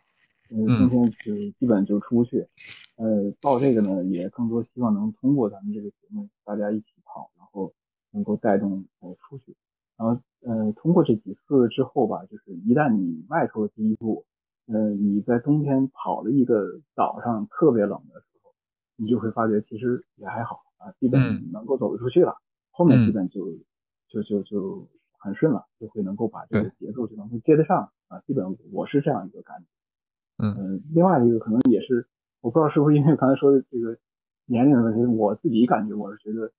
[0.49, 2.45] 因为冬天就基本就出不去。
[2.97, 7.71] 呃，报这个呢也更多希望能通过咱们这个节目大家一起跑，然后
[8.11, 9.55] 能够带动呃出去。
[9.97, 14.25] 然后呃通过这几次之后吧，就是一旦你迈出了第一步，
[14.67, 18.53] 呃你在冬天跑了一个早上特别冷的时候，
[18.95, 22.35] 你就会发觉其实也还好啊，基本能够走得出去了。
[22.71, 23.57] 后面基本就。
[24.07, 24.87] 就就就
[25.19, 28.19] 很顺了，就会能够把这个节奏就能够接得上啊。
[28.19, 29.65] 基本我是这样一个感觉。
[30.37, 32.07] 嗯，另外一个可能也是，
[32.39, 33.97] 我不知道是不是因为刚才说的这个
[34.45, 36.53] 年龄的问题，我自己感觉我是觉得，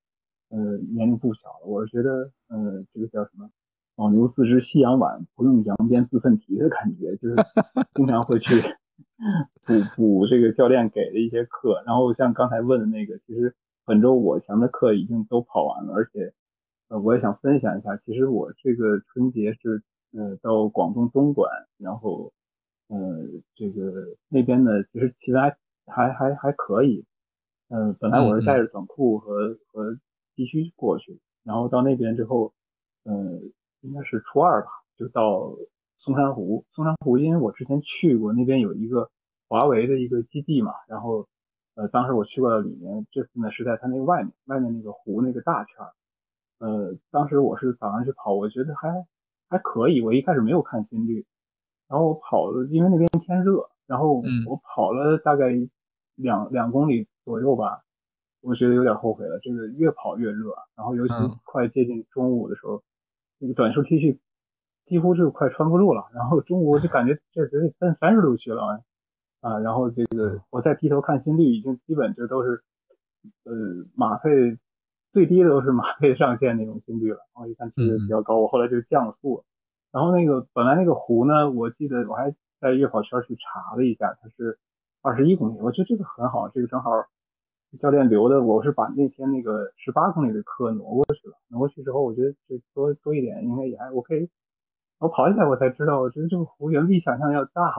[0.48, 1.66] 呃，年龄不小了。
[1.66, 3.50] 我是觉得，呃，这个叫什么
[3.96, 7.34] “老牛自知夕阳晚，不用扬鞭自奋蹄”的感觉，就是
[7.94, 8.54] 经常会去
[9.64, 11.82] 补补这个教练给的一些课。
[11.86, 13.54] 然后像刚才问的那个，其实
[13.84, 16.32] 本周我前的课已经都跑完了，而且。
[16.88, 19.82] 呃，我也想分享一下，其实我这个春节是
[20.12, 22.32] 呃到广东东莞，然后
[22.86, 22.96] 呃
[23.56, 23.92] 这个
[24.28, 27.04] 那边呢，其实其实还还还还可以，
[27.70, 29.98] 嗯，本来我是带着短裤和和
[30.36, 32.52] T 恤过去，然后到那边之后，
[33.04, 35.50] 嗯，应该是初二吧，就到
[35.96, 39.10] 松山湖，松山湖，因为我之前去过那边有一个
[39.48, 41.26] 华为的一个基地嘛，然后
[41.74, 45.92] 呃当时我去过了里面，这次呢是在它那个外面，外面那个湖那个大圈儿。
[46.58, 49.06] 呃，当时我是早上去跑，我觉得还
[49.48, 50.00] 还可以。
[50.00, 51.26] 我一开始没有看心率，
[51.88, 55.48] 然后我跑了，因为那边天热，然后我跑了大概
[56.14, 57.84] 两两公里左右吧，
[58.46, 59.38] 我觉得有点后悔了。
[59.42, 62.82] 这个越跑越热，然后尤其快接近中午的时候，
[63.38, 64.18] 那个短袖 T 恤
[64.86, 66.06] 几乎就快穿不住了。
[66.14, 68.80] 然后中午就感觉这得奔三十度去了
[69.40, 72.62] 啊，然后这个我再低头看心率，已经基本这都是
[73.44, 73.52] 呃
[73.94, 74.58] 马配。
[75.12, 79.46] 最低的都是马配上限那种心率了，然后一看其实比较高，我后来就降速。
[79.90, 84.58] 然后那个本来那个湖呢，我记得我还在月跑圈去查了一下，它是
[85.00, 86.90] 二十一公里，我觉得这个很好，这个正好
[87.80, 88.42] 教练留的。
[88.42, 94.28] 我是把那天那个十八公里的课挪过去了，挪过去之后，我觉得就多多一点应该也还 OK。
[94.98, 97.74] 我跑起来我才知道，我觉得这个湖远比想象要大。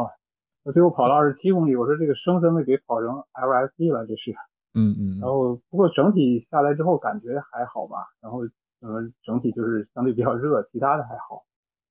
[0.63, 4.36] 我最后跑了二十七公里，我说这个生生的给跑成 LSD 了，这是。
[4.73, 8.41] 嗯嗯，然后不过整体下来之后感觉还好吧，然后
[8.82, 11.45] 呃整体就是相对比较热，其他的还好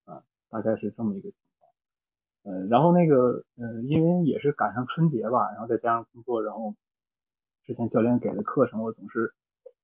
[0.04, 2.54] 啊，大概是这么一个情况。
[2.54, 6.74] 呃，然后那个呃因为也是赶上春节吧，然后再加上工作，然后
[7.66, 9.34] 之前教练给的课程我总是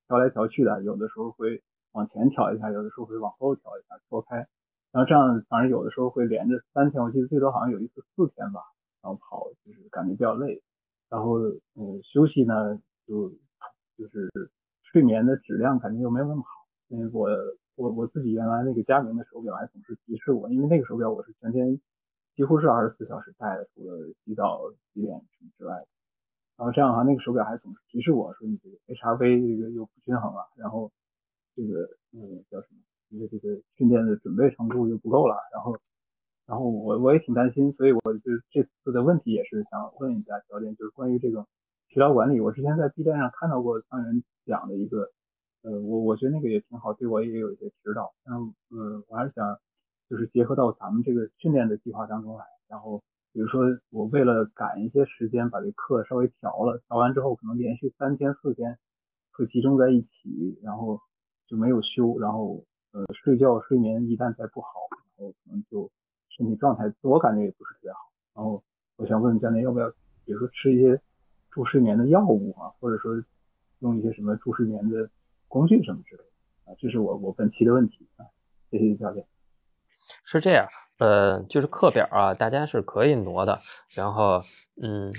[0.09, 4.37] 调来调去的，有的时候会往前调一下，有的时候会往后调一下错开，
[4.92, 8.61] 然后这样反正有的时候会连着三天，我记得最多好像有一次四天吧，
[9.03, 10.62] 然后跑就是感觉比较累，
[11.11, 11.38] 然后
[11.75, 12.81] 嗯休息呢。
[13.05, 13.33] 就
[13.99, 14.31] 就是
[14.85, 16.49] 睡眠的质量感觉又没有那么好，
[16.87, 17.29] 因为我
[17.75, 21.81] 我我自己原来那个佳明的手表还总是提示我，因为那个手表我是全天
[22.37, 25.21] 几乎是二十四小时戴的，除了洗澡洗脸
[25.59, 25.85] 之外，
[26.57, 30.91] 然后这样的话那个手表还总是提示我说你这个 HRV 这个又不均衡了，然后
[31.57, 35.77] 这个嗯叫什么，你的这个训练的准备程度又不够了，然后
[36.47, 41.47] 然后我我也挺担心，所以我就这次的问题也是想问一下教练，就是关于这个。
[41.95, 45.11] 疲劳管理，我之前在 B 站上看到过汤圆讲的一个，
[45.61, 48.15] 呃，我我觉得那个也挺好，对我也有一些指导。
[48.25, 49.59] 嗯，呃，我还是想
[50.09, 52.47] 就是结合到咱们这个训练的计划当中来。
[52.67, 58.79] 然后，比如说我为了赶一些时间，把这课稍微调了，调完之后可能连续三天四天
[59.33, 61.01] 会集中在一起，然后
[61.47, 64.68] 就没有休，然后呃睡觉睡眠一旦再不好，
[65.16, 65.90] 然后可能就
[66.29, 67.99] 身体状态自我感觉也不是特别好。
[68.35, 68.62] 然后
[68.97, 69.90] 我想问教练，要不要
[70.25, 71.01] 比如说吃一些。
[71.55, 73.12] 助睡眠的药物啊，或者说
[73.81, 75.11] 用一些什么助睡眠的
[75.49, 78.25] 工具什么之类的啊，这是我我本期的问题啊，
[78.71, 79.27] 谢谢教练。
[80.25, 80.66] 是这样，
[80.98, 84.42] 呃，就是课表啊，大家是可以挪的，然后
[84.83, 85.12] 嗯，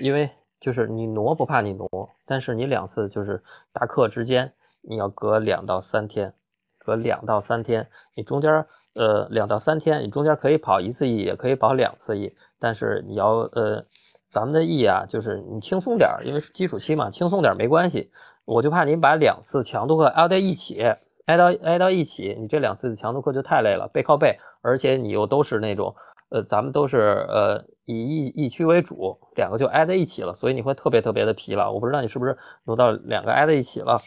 [0.00, 6.34] 因为就是你挪不怕你挪，但是你两次就是大课之间你要隔两到三天，
[6.78, 13.86] 隔两到三天，你中间呃两到三天，你中间可以跑一次 E，也可以跑两次 E，但是你要呃。
[14.28, 18.10] 咱们的 E 啊，就是你轻松点，因为是基础期嘛，轻松点没关系。
[18.44, 20.82] 我就怕您把两次强度课挨在一起，
[21.26, 25.94] 挨到挨到一起，你这两次的强度课就太累了，背靠背，而且你又都是那种，
[26.30, 31.72] 呃，咱们都是呃以 E E 区为主，两个就挨在一起了，所以你会特别特别的疲劳。
[31.72, 34.00] 我不知道你是不是挪到两个挨在一起了。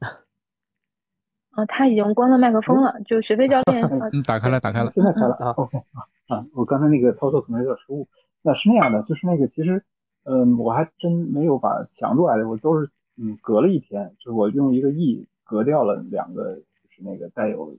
[1.52, 6.02] 啊，他已经关了麦克风了，就学飞教练，嗯，打开了，打开了，现在开了啊，OK 啊
[6.36, 8.08] 啊，我刚才那个操作可能有点失误，
[8.42, 9.84] 那是那样的，就是那个其实，
[10.30, 17.74] 嗯，我还真没有把强度来的，我都是嗯，隔了一天，就是我用一个 E 隔掉了两个，就是那个带有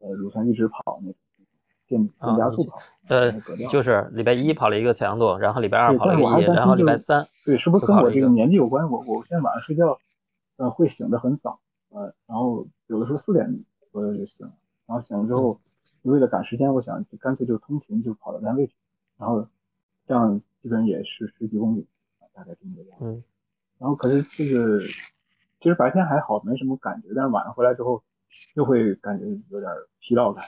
[0.00, 1.12] 呃乳酸一直跑那
[1.86, 3.30] 电电加速跑，呃，
[3.70, 8.90] 就是礼拜一跑了一个强度，然后礼拜二跑了一个 E，然后礼拜三，对，是不是跟我这个年纪有关？
[8.90, 9.96] 我我现在晚上睡觉，
[10.56, 14.52] 呃，会醒得很早，呃，然后有的时候四点左右就醒了，
[14.88, 15.60] 然后醒了之后，
[16.02, 18.74] 为了赶时间，我想干脆就通勤，就跑到单位去，
[19.16, 19.46] 然后
[20.08, 21.86] 这样基本也是十几公里，
[22.32, 22.98] 大概这么个样。
[23.02, 23.22] 嗯。
[23.78, 24.80] 然后可是就是，
[25.60, 28.02] 其实白天还好，没什么感觉，但是晚上回来之后，
[28.54, 30.42] 又会感觉有点疲劳感。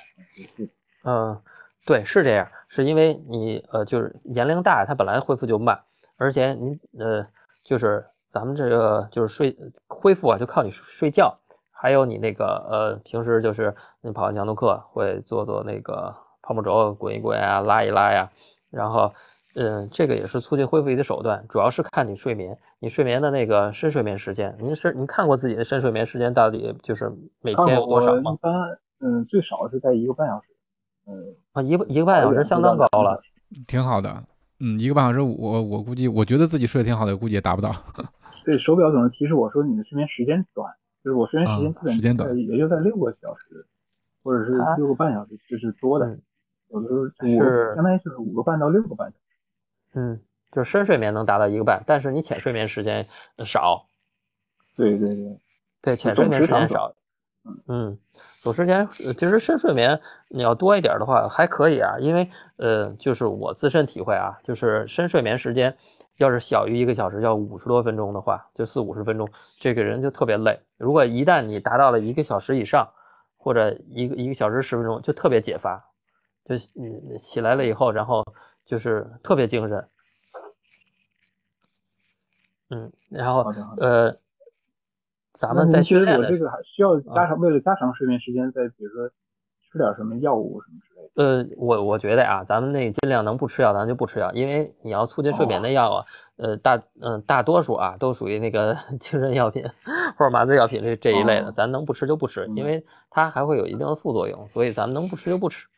[1.05, 1.38] 嗯，
[1.85, 5.79] 对，是这样，是因为你呃，就是年龄大，它本来恢复就慢，
[6.16, 7.26] 而且你呃，
[7.62, 9.55] 就是咱们这个就是睡
[9.87, 11.38] 恢复啊，就靠你睡觉，
[11.70, 18.31] 还有你那个呃，平时就是你跑完强度课会做做那个泡沫轴，滚一滚啊，拉一拉呀，
[18.70, 19.12] 然后。
[19.59, 24.55] 嗯，这个也是促进恢复的手段，主要是看你睡眠，你睡眠的那个深睡眠时间。
[24.61, 28.33] 您是您看过自己的深睡眠时间到底就是每天多少吗？
[28.33, 30.49] 一般，嗯，最少是在一个半小时。
[31.07, 33.19] 嗯啊，一个一个半小时相当高了，
[33.66, 34.23] 挺好的。
[34.61, 37.71] 嗯，一个半小时，我我估计，我觉得自己睡得挺好的，估计也达不到。
[38.45, 40.71] 对，手表总是提示我说你的睡眠时间短，
[41.03, 43.66] 就是我睡眠时间基时间短，也就在六个小时，
[44.23, 46.19] 或者是六个半小时，这是多的。
[46.69, 49.26] 有的时候是相当于就是五个半到六个半小时。
[49.96, 50.20] 嗯，
[50.52, 53.87] 就是深睡眠能达到一个半，但是你浅睡眠时间少。
[54.76, 55.40] 对对对，
[55.80, 56.94] 对浅睡眠时间少。
[57.66, 57.98] 嗯，
[58.42, 62.28] 总时间其实深睡眠你要多一点的话还可以啊，因为
[62.59, 65.74] 呃，就是我自身体会啊，就是深睡眠时间
[66.18, 69.26] 要是小于一个小时，要五十多分钟的话，就四五十分钟，
[69.59, 70.61] 这个人就特别累。
[70.76, 72.87] 如果一旦你达到了一个小时以上，
[73.38, 75.82] 或者一个一个小时十分钟，就特别解乏，
[76.44, 78.22] 就嗯起来了以后，然后。
[78.66, 79.88] 就是特别精神，
[82.70, 83.44] 嗯，然后
[83.79, 84.14] 呃，
[85.33, 89.09] 咱们在训练的这个还需要加长，为了加长睡眠时间，再比如说
[89.70, 91.11] 吃点什么药物什么之类的。
[91.14, 99.64] 呃，我我觉得啊，咱们那尽量能不吃药，咱就不吃药，因为你要促进睡眠的药啊，呃，大嗯大多数啊都属于那个 精神药品
[100.18, 105.68] 或者麻醉药品这这一类的，咱能不吃就不吃，因为它还会有一定的副作用，所以咱们能不吃就不吃。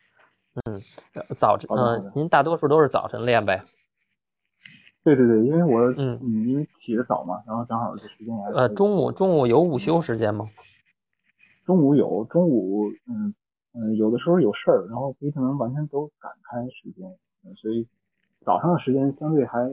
[0.65, 0.81] 嗯，
[1.37, 3.63] 早晨，嗯，您大多数都是早晨练呗？
[5.03, 8.43] 对对对，因为我，嗯嗯，因为起得早嘛，然后正好这时间也。
[8.55, 10.45] 呃，中午中午有午休时间吗？
[11.65, 13.33] 中午有，中午，嗯
[13.73, 17.07] 嗯，有的时候有事儿，然后不可能完全都赶开时间，
[17.55, 17.87] 所以
[18.45, 19.69] 早上的时间相对还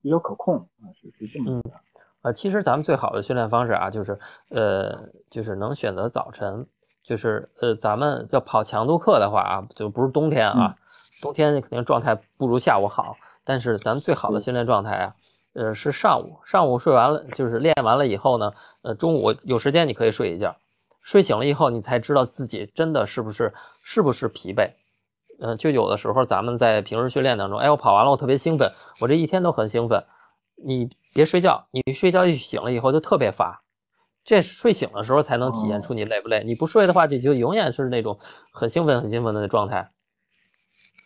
[0.00, 1.62] 比较可控啊，是是这么嗯，
[2.22, 4.18] 呃，其实咱们最好的训练方式啊，就是
[4.50, 6.66] 呃，就是能选择早晨。
[7.08, 10.76] 就是呃，咱们要跑强度课的话啊，就不是冬天啊，
[11.22, 13.16] 冬天肯定状态不如下午好。
[13.44, 15.14] 但是咱们最好的训练状态啊，
[15.54, 16.36] 呃，是上午。
[16.44, 20.56] 上午睡完了，就是练完了以后呢，呃，中午有时间你可以睡一觉，
[21.00, 24.72] 睡醒了以后你才知道自己真的是不是是不是疲惫。
[25.40, 30.04] 嗯，就有的时候咱们在平时训练当中，哎，我跑完了，我特别兴奋，我这一天都很兴奋。
[30.62, 33.62] 你别睡觉，你睡觉一醒了以后就特别乏。
[34.28, 36.44] 这睡醒的时候才能体现出你累不累。
[36.44, 38.18] 你不睡的话，你就永远是那种
[38.52, 39.90] 很兴奋、很兴奋的状态。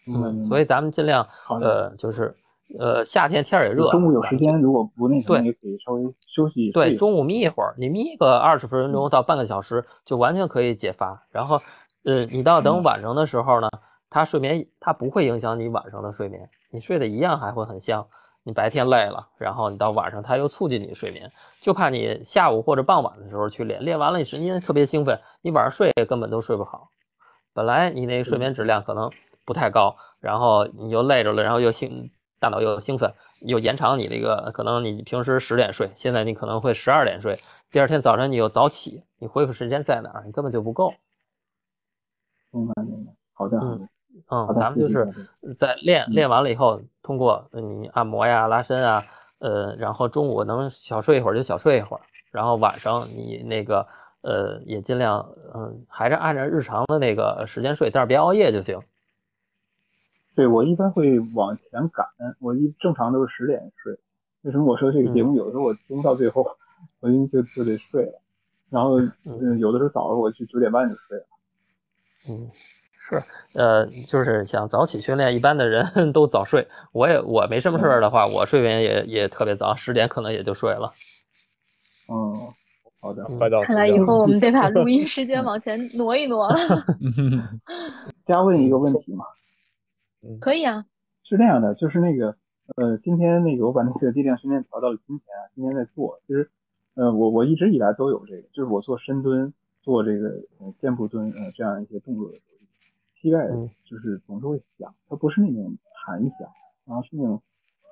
[0.09, 1.25] 嗯，所以咱们尽量
[1.61, 2.35] 呃，就是
[2.81, 6.03] 呃，夏天天也热，中午有时间，如果不那什么，也可以稍微
[6.35, 6.73] 休息。
[6.73, 11.25] 对，中午眯一会儿，你眯个二十分钟到半个小时，就完全可以解乏。
[11.31, 11.61] 然后
[12.03, 13.69] 呃，你到等晚上的时候呢，
[14.11, 18.05] 它睡眠它不会影响你晚上的睡眠，你睡得一样还会很香。
[18.45, 26.91] 你白天累了，然后你到晚上，它又促进你睡眠，就怕你下午或者傍晚的时候去练，练完了你神经特别兴奋，你晚上睡根本都睡不好。
[27.53, 29.11] 本来你那个睡眠质量可能
[29.45, 37.39] 不太高，然后你又累着了，然后又兴，大脑又兴奋，又延长你那个，可能你平时十点睡，现在你可能会十二点睡，
[37.71, 40.25] 第二天早晨你又早起，你恢复时间在哪儿？
[40.27, 40.95] 你根本就不够。
[42.51, 43.59] 明白明白，好的。
[43.59, 43.89] 嗯。
[44.31, 45.07] 嗯，咱们就是
[45.59, 49.05] 在练练完了以后，通过你按摩呀、拉伸啊，
[49.39, 53.87] 呃，然后中午能小睡一会儿就小睡一会儿，然后晚上你那个
[54.23, 58.81] 呃也尽量嗯还是按照日常的那个时间睡，但是别熬夜就行。
[60.35, 62.07] 对我一般会往前赶，
[62.41, 63.99] 我一正常都是十点睡。
[64.43, 66.57] 为什么我说这个节目有的时候我听到最后，
[67.01, 68.21] 我就就得睡了，
[68.71, 71.25] 然后嗯有的时候早上我去九点半就睡了。
[72.31, 72.51] 嗯。
[73.05, 73.23] 是，
[73.55, 76.67] 呃，就是想早起训练，一般的人 都早睡。
[76.93, 80.93] 我也我没什么事儿的话，我睡眠也也特别早，十点可能也就睡了。
[82.09, 82.39] 嗯，
[83.01, 83.61] 好的，快到。
[83.63, 86.57] 看来以后我们得把录音 时间往前挪一挪了。
[88.25, 89.25] 加问一个问题嘛？
[90.41, 90.85] 可以啊。
[91.25, 92.37] 是这样的，就是那个，
[92.77, 96.21] 呃，今天那个我把那个力量训练调到了今天啊，今天在做。
[96.27, 96.49] 其实
[96.95, 100.29] 呃，我我一直以来都有这个，就是我做深蹲、做这个
[100.61, 102.52] 呃箭步蹲呃这样一些动作的时候，
[103.23, 103.49] 膝盖
[103.85, 106.49] 就是总是会响，它不是那种弹响，
[106.85, 107.41] 然后是那种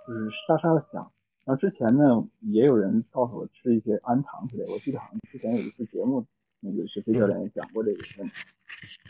[0.06, 1.10] 就是沙沙的响。
[1.44, 6.26] 然后之前呢，也有人告诉我吃一些氨糖之类，我记得好像之前有一次节目，
[6.60, 8.34] 那个是飞教练也讲过这个问题。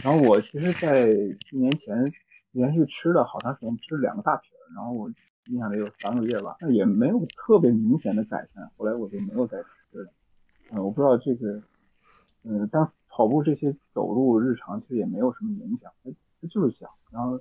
[0.04, 2.12] 然后我其实，在一年前
[2.52, 5.10] 连续吃了好长时间，吃了两个大瓶，然后我
[5.46, 10.12] 印象里有三个月吧，那也没有特别明显的改善，后来我就没有再吃了。
[10.72, 11.60] 嗯，我不知道这个，
[12.44, 12.90] 嗯，当
[13.20, 16.10] 跑步这些走路日常其实也没有什么影响，它
[16.40, 17.38] 它就是想，然后。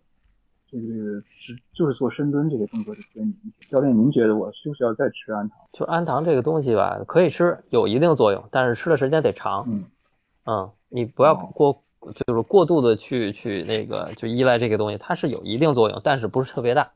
[0.71, 3.69] 这个这个是就是做深蹲这个动作就特别明显。
[3.71, 5.57] 教练，您觉得我需不需要再吃氨糖？
[5.73, 9.65] 就氨糖这个东西吧，可以吃，有一定作用，但是吃的时间得长。
[9.67, 9.83] 嗯
[10.45, 11.81] 嗯，你不要过，
[12.13, 16.87] 就是过度的去去那个就依赖这个东西，它是有一定作用，但是不是特别大，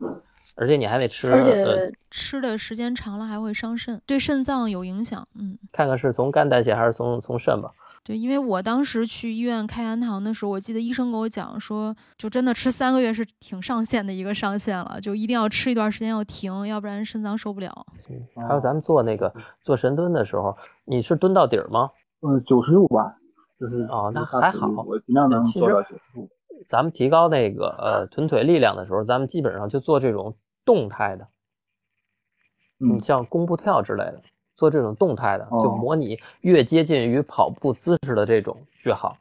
[0.54, 5.28] 而且你还得吃，而且吃的时间长了还会伤肾，对肾脏有影响。
[5.34, 7.72] 嗯，看看是从肝代谢还是从从肾吧。
[8.06, 17.86] 对，因为我当时去医院开氨糖的时候，我记得医生给我讲说，就真的吃三个月是挺上限的一个上限了，就一定要吃一段时间要停，要不然肾脏受不了。
[18.36, 21.90] 还有咱们做那个做深蹲的时候，你是蹲到底儿吗？
[22.22, 23.16] 嗯，九十度吧，
[23.58, 26.30] 就是哦，那还好，我尽量能做到九十度。
[26.68, 30.36] 咱们提高那个呃臀腿力量的时候，咱们基本上就做这种
[30.66, 31.28] 动态的，
[32.80, 34.22] 嗯，像弓步跳之类的。
[34.56, 39.18] 做这种动态的，就模拟越接近于跑步姿势的这种越好。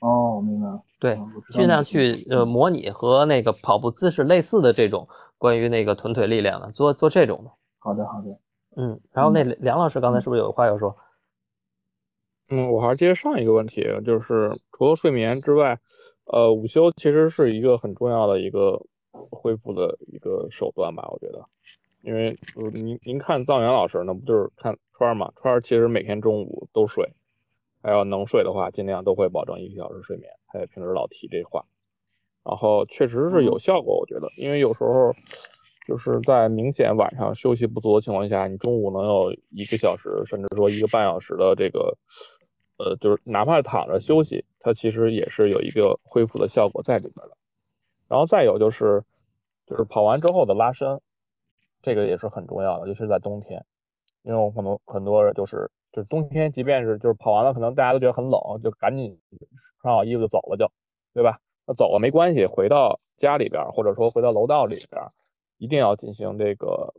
[0.00, 0.82] 哦，明白了。
[0.98, 1.18] 对，
[1.52, 7.50] 尽量去呃模拟和那个跑步姿势类似的这种关于那个臀腿力量的，做做这种的。
[7.78, 8.38] 好的，好的。
[8.76, 10.96] 嗯，然后那梁老师刚才是不是有话要说？
[12.48, 15.78] 嗯，我还是接着上一个问题，就是除了睡眠之外，
[16.24, 18.80] 呃，午休其实是一个很重要的一个
[19.30, 21.44] 恢复的一个手段吧，我觉得。
[22.02, 25.32] 因为呃，您您看藏元老师那不就是看川儿嘛？
[25.36, 27.12] 川儿其实每天中午都睡，
[27.80, 30.30] 还要能睡的话，尽量都会保证一个小时睡眠。
[30.48, 31.64] 他也平时老提这话，
[32.44, 34.28] 然后确实是有效果，我觉得。
[34.36, 35.14] 因为有时候
[35.86, 41.96] 就是在明显晚上休息不足的情况下，你中午能有一个小时，甚至说一个半小时的这个，
[42.78, 47.36] 呃，就是哪怕躺着休息，它其实也是有一个恢复的效果在里边的。
[48.08, 49.04] 然后再有就是，
[49.66, 51.00] 就是跑完之后的拉伸。
[51.82, 53.64] 这个也是很重要的，尤其是在冬天，
[54.22, 59.20] 因为我可能很多人就是就是冬天，即便是就是跑完了，可能大家都觉得很冷，就赶紧
[59.80, 60.70] 穿好衣服就走了，就
[61.12, 61.40] 对吧？
[61.66, 65.02] 那走了没关系，回到家里边或者说回到楼道里边，
[65.58, 66.94] 一定要进行这个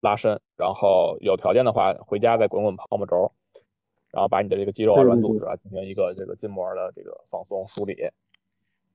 [0.00, 3.32] 拉伸，然后有条件的话回家再滚滚泡沫轴，
[4.10, 7.94] 然后把你的这个肌肉啊、软组织啊进行一个这个筋膜的这个放松梳理，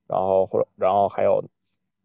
[0.07, 1.43] 然后或者然后还有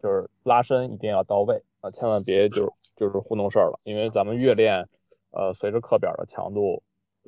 [0.00, 1.62] 就是拉伸一定要到位。
[1.80, 4.88] 啊，千万别就是就是糊弄事儿了，因为咱们越练，
[5.30, 6.82] 呃，随着课表的强度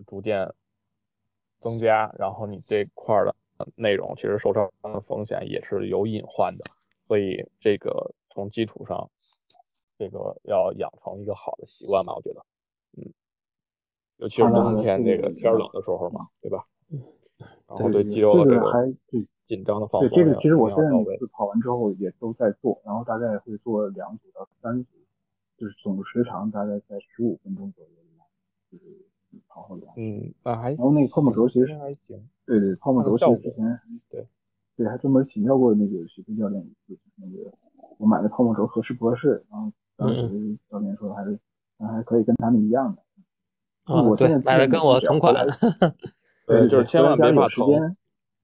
[0.06, 0.52] 逐渐
[1.60, 3.34] 增加，然后你这块的
[3.76, 6.64] 内容其实受伤的风险也是有隐患的，
[7.06, 9.10] 所以这个从基础上，
[9.98, 12.44] 这个要养成一个好的习惯吧，我觉得，
[12.96, 13.12] 嗯，
[14.16, 16.66] 尤其是冬天这个天冷的时候嘛，对吧？
[16.88, 17.00] 嗯，
[17.68, 18.72] 然后对肌肉的这个
[19.50, 20.08] 紧张的放松。
[20.10, 24.90] 对这个，其实我现在每次跑完之后也都在做，然后大概会做两组到三组，
[25.58, 27.90] 就是总时长大概在十五分钟左右，
[28.70, 28.84] 就是
[29.48, 29.92] 跑后两。
[29.96, 30.68] 嗯啊还。
[30.70, 32.28] 然后那个泡沫轴其实还行。
[32.46, 34.24] 对对，泡沫轴其实之前对
[34.76, 37.52] 对还专门请教过那个徐飞教练一次，那个
[37.98, 41.36] 我买的泡沫轴合适不合适，然后当时教练说还是
[41.78, 43.02] 还可以跟他们一样的。
[43.92, 45.34] 啊对，买的跟我同款。
[46.46, 47.96] 对，就是千万别怕时间。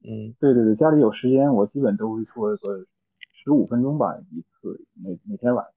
[0.09, 2.87] 嗯，对对对，家里有时间，我基本都会做个
[3.33, 5.73] 十五分钟吧一次，每每天晚上，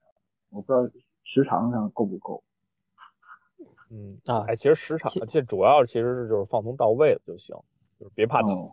[0.52, 0.88] 我不知道
[1.24, 2.44] 时长上够不够。
[3.90, 7.56] 嗯啊，哎，其实时长，其实主要其实是就是放松到位了就行，
[8.00, 8.72] 就是别怕疼。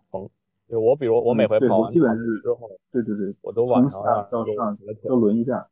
[0.69, 4.77] 就我比如我每回跑完基本是之后，对对对，我都晚上到上
[5.09, 5.67] 都轮一下。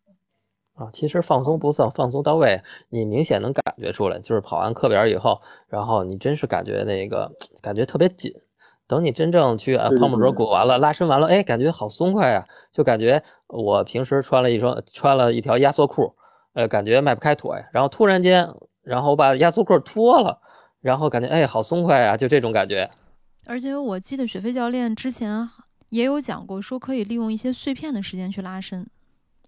[0.74, 7.30] 啊，其实放松不算放松到位，你明显能感觉出来，就是跑完课表以后，然后你真是感觉那个
[7.60, 8.32] 感觉特别紧。
[8.86, 16.14] 等你真正去啊，泡沫轴裹完了，拉伸完了，哎，感觉好松快啊，就感觉我平时穿了一双穿了一条压缩裤，
[16.52, 18.46] 呃，感觉迈不开腿，然后突然间，
[18.82, 20.38] 然后把压缩裤脱了，
[20.80, 22.90] 然后感觉哎，好松快啊，就这种感觉。
[23.46, 25.48] 而且我记得雪飞教练之前
[25.88, 28.86] 也有讲过，说可以利用一些碎片的时间去拉伸，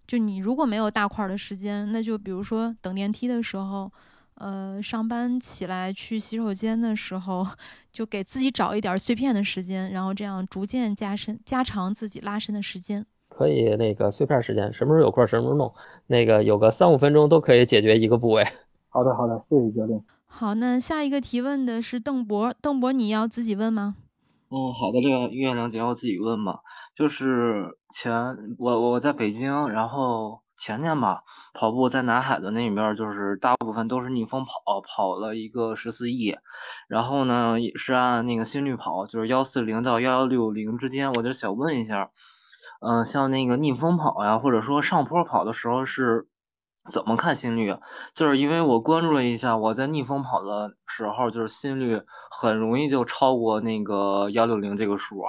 [0.07, 3.93] 就你如果没有大块的时间，那就比如说等电梯的时候。
[4.37, 7.47] 呃，上班起来去洗手间的时候，
[7.93, 13.05] 就给自己找一点碎片的时间，然后这样逐渐加深、加长自己拉伸的时间。
[13.29, 15.73] 可以那个碎片时间，什么时候有空什么时候弄，
[16.07, 18.45] 那个有个三五分钟都可以解决一个部位。
[18.89, 20.03] 好的，好的，谢谢教练。
[20.27, 23.97] 好，那下一个提问的是邓博，邓博你要自己问吗？
[24.51, 26.61] 嗯，好的，这个月亮姐，要自己问吧。
[26.95, 28.13] 就是前
[28.59, 31.23] 我我在北京，然后前天吧
[31.55, 36.37] 跑步在南海的那边，就是大部分都是逆风跑，跑了一个十四亿，
[36.89, 41.13] 然后呢是按那个心率跑，就是幺四零到幺幺六零之间。
[41.13, 42.11] 我就想问一下，
[42.81, 46.29] 嗯，像那个逆风跑呀，或者说上坡跑的时候是。
[46.89, 47.77] 怎么看心率？
[48.15, 55.25] 就是因为我关注了一下，我在逆风跑的时候，就是心率很容易就超过那个幺六零这个数，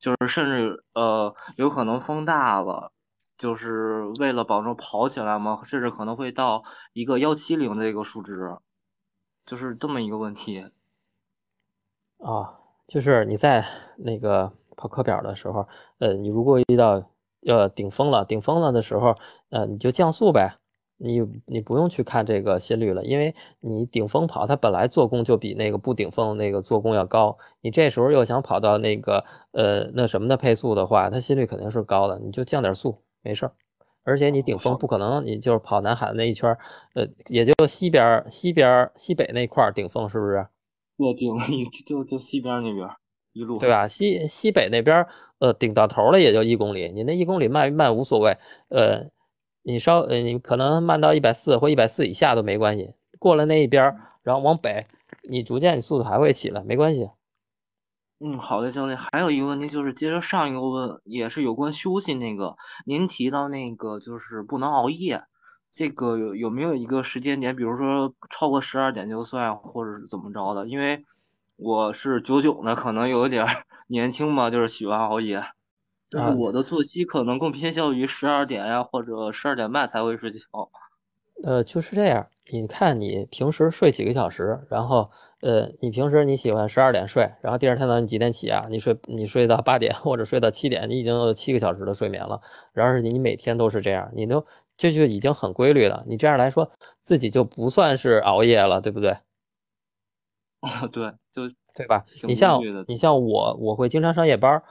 [0.00, 2.92] 就是甚至呃有可能风大了，
[3.38, 6.62] 就是为了保证跑起来嘛，甚至可能会到
[6.92, 8.56] 一个幺七零的一个数值，
[9.44, 10.66] 就是这么一个问题。
[12.18, 13.64] 啊，就是你在
[13.98, 15.66] 那个跑课表的时候，
[15.98, 17.10] 呃，你如果遇到
[17.40, 19.14] 要顶峰了，顶峰了的时候，
[19.50, 20.56] 呃，你就降速呗。
[20.98, 27.36] 你你不用去看这个心率了，因为你顶峰跑，它本来做工就比那个不顶峰那个做工要高。
[27.60, 29.22] 你这时候又想跑到那个
[29.52, 33.52] 呃那什么的配速的话，它心率肯定是高的，你就降点速没事儿。
[34.04, 36.56] 而且你顶峰不可能，你就是跑南海那一圈，
[36.94, 40.46] 呃，也就西边西边西北那块顶峰是不是？
[40.96, 41.34] 对顶
[41.84, 42.88] 就就西边那边
[43.32, 43.88] 一路对吧？
[43.88, 45.04] 西西北那边
[45.40, 49.10] 呃顶到头了也就一公里，你那一公里慢慢无所谓，呃。
[49.68, 52.94] 你稍呃，你可能慢到一百四或一百四以下都没关系。
[53.18, 53.82] 过了那一边，
[54.22, 54.86] 然后往北，
[55.28, 57.10] 你逐渐你速度还会起来，没关系。
[58.20, 58.96] 嗯，好的，教练。
[58.96, 62.56] 还有一个问题就是，接着上一个问，也是有关休息那个。
[62.86, 65.24] 您提到那个就是不能熬夜，
[65.74, 67.54] 这个有有没有一个时间点？
[67.54, 70.66] 比如说超过十二点就算，或者是怎么着的？
[70.66, 71.04] 因为
[71.56, 73.44] 我是九九的，可能有点
[73.88, 75.44] 年轻嘛，就是喜欢熬夜。
[76.08, 80.38] 就是我的作息可能更偏向于十二点呀，或者十二点半才会睡觉。
[81.44, 82.26] 呃，就是这样。
[82.50, 88.66] 你看你平时睡几个小时，然后呃，你平时你喜欢十二点睡，然后第二天早上你几点起啊？
[88.70, 92.40] 你睡你睡到八点或者睡到七点，你已经有七个小时的睡眠了。
[92.72, 94.44] 然而你每天都是这样，你都
[94.76, 96.04] 这就已经很规律了。
[96.06, 96.70] 你这样来说，
[97.00, 99.10] 自己就不算是熬夜了，对不对？
[100.60, 102.04] 啊， 对，就对吧？
[102.22, 104.62] 你像你像我，我会经常上夜班，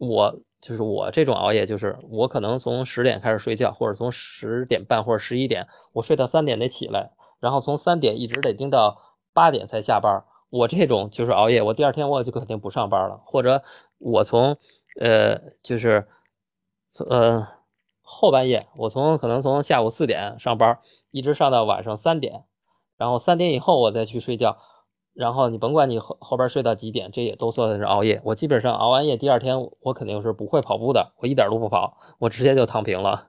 [0.00, 0.40] 我。
[0.62, 9.00] 就是我这种熬夜，就是我可能从十点开始睡觉，或者从十点半或者十一点，我睡到三点得起来，然后从三点一直得盯到
[9.32, 10.22] 八点才下班。
[10.50, 13.22] 我这种就是熬夜，我第二天我就肯定不上班了。
[13.24, 13.62] 或者
[13.96, 14.58] 我从
[15.00, 16.06] 呃就是
[17.08, 17.48] 呃
[18.02, 20.78] 后半夜，我从可能从下午四点上班，
[21.10, 22.44] 一直上到晚上三点，
[22.98, 24.58] 然后三点以后我再去睡觉。
[25.12, 28.20] 然后你甭管你后后边睡到几点，这也都算是熬夜。
[28.24, 33.28] 我基本上熬完夜，第二天我肯定是不会跑步的，我一点都不跑，我直接就躺平了。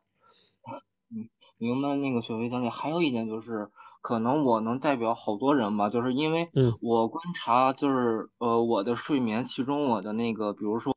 [1.09, 1.27] 嗯，
[1.57, 2.69] 明白那个雪飞小姐。
[2.69, 3.69] 还有一点就是，
[4.01, 6.49] 可能我能代表好多人吧，就是因为
[6.81, 10.93] 我观察，就是呃我的睡眠，其中我的那个，比如说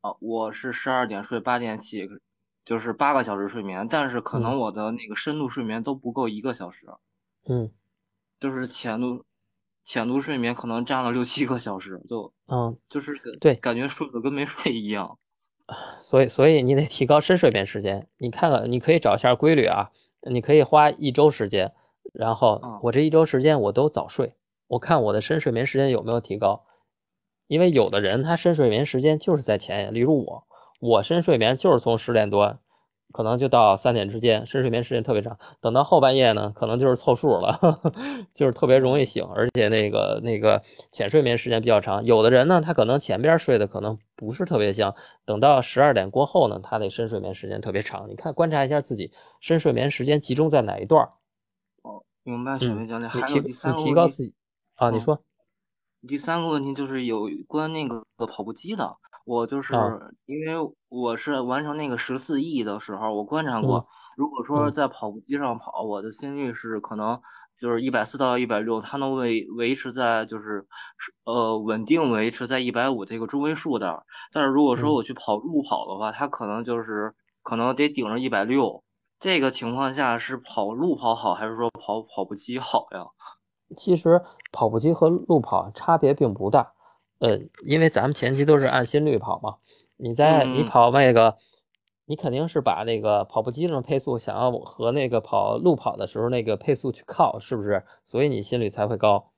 [0.00, 2.08] 啊，我是十二点睡，八点起，
[2.64, 6.86] 就是八个小时睡眠，但是可能我的那个深度睡眠都不够一个小时。
[7.48, 7.70] 嗯，
[8.38, 9.24] 就是浅度。
[9.88, 15.18] 浅度睡眠可能占了六七个小时，就嗯，就是对，感觉睡得跟没睡一样。
[15.98, 18.06] 所以，所以你得提高深睡眠时间。
[18.18, 19.90] 你看看，你可以找一下规律啊。
[20.30, 21.72] 你可以花一周时间，
[22.12, 24.34] 然后我这一周时间我都早睡，
[24.66, 26.66] 我看我的深睡眠时间有没有提高。
[27.46, 30.46] 因为有的人他深睡眠时间就是在前沿，例如我，
[30.80, 32.58] 我深睡眠就是从十点多。
[33.12, 35.38] 可能就到三点之间，深睡眠时间特别长。
[35.60, 37.58] 等到后半夜呢，可能就是凑数了，
[38.34, 42.04] 就是特别容易醒，而且那个那个浅睡眠时间比较长。
[42.04, 44.94] 有的人呢，他可能前边睡的可能不是特别香，
[45.24, 48.08] 等到十二点过后呢，他的深睡眠时间特别长。
[48.08, 51.08] 你看，观察一下自己深睡眠时间集中在哪一段。
[51.82, 53.08] 哦，明白，沈明教练。
[53.08, 54.34] 还有第三个提高自己
[54.76, 55.22] 啊，你说。
[56.06, 58.96] 第三个问题就是有关那个跑步机的。
[59.28, 59.74] 我就是
[60.24, 60.54] 因为
[60.88, 67.20] 我是完成那个十四亿的时候，我观察过，如果说在跑步机上跑，我的心率是可能
[67.54, 70.66] 就是一百四到一百六，它能维维持在就是
[71.24, 74.06] 呃稳定维持在一百五这个中位数的。
[74.32, 78.82] 但是如果说我去跑路跑的话，它可能就是可能得顶着一百六。
[79.20, 83.08] 这个情况下是跑路跑好，还是说跑跑步机好呀？
[83.76, 86.72] 其实跑步机和路跑差别并不大。
[87.18, 89.56] 呃，因为咱们前期都是按心率跑嘛，
[89.96, 91.36] 你在你跑那个，
[92.06, 97.84] 你肯定是把那个跑步机上配速想要和那个跑路跑的时候那个配速去靠，是不是？
[98.04, 99.32] 所以你心率才会高。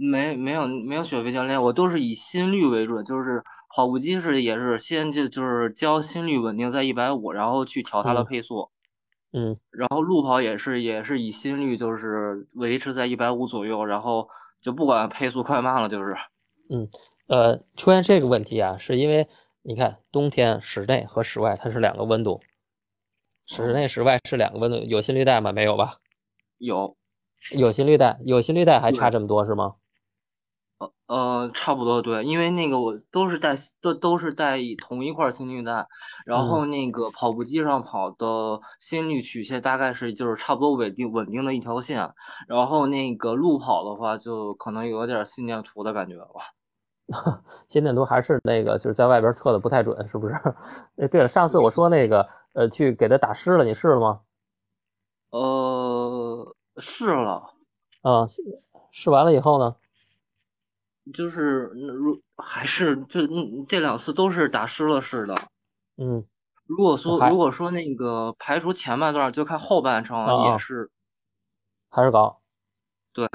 [0.00, 3.42] 没没有没有雪飞教练，我都是以心率为准，就是
[3.74, 8.70] 跑步机是也是先就就是教心率稳定在一百五，然后去调它的配速。
[9.32, 14.28] 嗯，然后路跑也是也是以心率就是维持在一百五左右，然后
[14.60, 16.16] 就不管配速快慢了，就是，
[16.70, 16.88] 嗯，
[17.26, 19.26] 呃，出现这个问题啊，是因为
[19.62, 22.40] 你看冬天室内和室外它是两个温度，
[23.46, 25.52] 室内室外是两个温度，有心率带吗？
[25.52, 25.98] 没有吧？
[26.58, 26.96] 有，
[27.56, 29.76] 有心率带，有心率带还差这么多是吗？
[30.78, 35.86] 呃呃，差不多对，因为那个我都是带都都是带同一块心率带，
[36.24, 42.12] 然后那个跑步机上跑的心率曲线大概是就是差不多稳定稳定的一条线，
[42.46, 46.28] 然后那个路跑的话就可能有点心电图的感觉了。
[47.68, 50.34] 心电图还是那个就是在外边测的不太准，是不是？
[50.96, 54.20] 哎，对了，上次我说那个呃去给他打湿了，你试了吗？
[55.30, 57.50] 呃，试了。
[58.02, 58.26] 啊，
[58.90, 59.76] 试完了以后呢？
[61.14, 63.26] 就是如还是这
[63.66, 65.34] 这两次都是打湿了试的，
[65.96, 66.22] 嗯，
[66.66, 70.90] 如果说如果说那个排除前半段，就看后半程也是，
[71.88, 72.42] 还是高，
[73.14, 73.26] 对，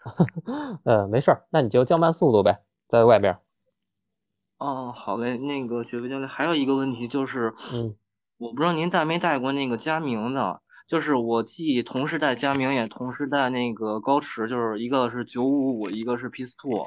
[0.84, 3.38] 呃，没事儿，那你就降慢速度呗，在外边。
[4.58, 7.94] 哦，好嘞，那个雪飞教练还有一个问题就是，嗯，
[8.38, 10.60] 我不知道您带没带过那个佳明的。
[10.88, 16.86] 就是我既同时带佳明，也同时带那个高驰，就是一个是九五五，一个是 Peace Two，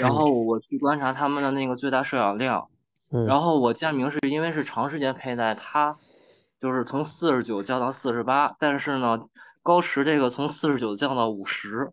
[0.00, 2.68] 然后我去观察他们的那个最大摄氧量，
[3.08, 5.96] 然后我佳明是因为是长时间佩戴，它
[6.58, 9.28] 就是从四十九降到四十八，但是呢，
[9.62, 11.92] 高驰这个从四十九降到五十，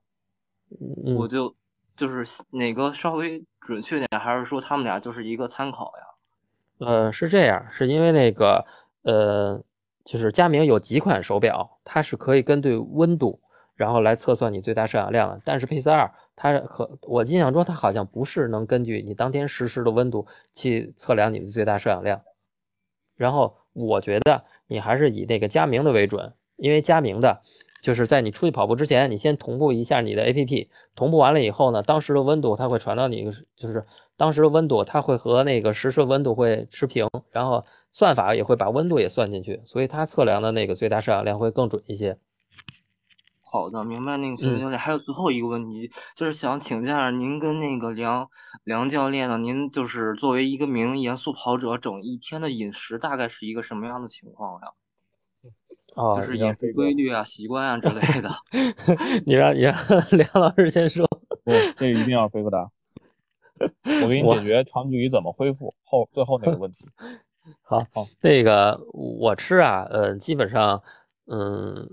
[1.18, 1.56] 我就
[1.96, 6.86] 就是哪个稍微准确点，还是说他们俩就是一个参考呀？
[6.88, 8.66] 呃，是这样，是因为那个
[9.04, 9.64] 呃。
[10.06, 13.40] 就是佳明有几款手表，它是可以根据温度，
[13.74, 15.42] 然后来测算你最大摄氧量的。
[15.46, 22.22] 但是佩斯二，它和我印象中，它好像不是能根据你当天实时的温度去测量你的最大摄氧量。
[23.16, 27.42] 然后我觉得你还是以那个佳明的为准，因为佳明的，
[27.84, 33.86] 就是在你出去跑步之前，你先同步一下你的 APP，同步完了以后呢，当时的温度它会传到你，就是
[34.18, 37.64] 当时的温度它会和那个实时温度会持平，然后。
[37.96, 42.18] 算法也会把温度也算进去，所以它测量的那个最大摄氧量会更准一些。
[43.52, 44.80] 好的，明白那个徐教练。
[44.80, 48.28] 还有最后一个问题，就是想请教您跟那个梁
[48.64, 54.70] 梁教练呢，您就是作为一个名严肃跑者，整一天的饮食大概是一个什么样的情况呀？
[55.96, 58.30] 哦，就是饮食规律啊、习惯啊之类的。
[59.26, 59.76] 你让你让
[60.12, 61.08] 梁老师先说。
[61.44, 62.70] 不，这一定要回答。
[64.04, 66.86] 我给你解决长距离怎么恢复后最后那个问题。
[67.62, 67.86] 好，
[68.22, 70.82] 那个我吃啊，呃，基本上，
[71.28, 71.88] 嗯，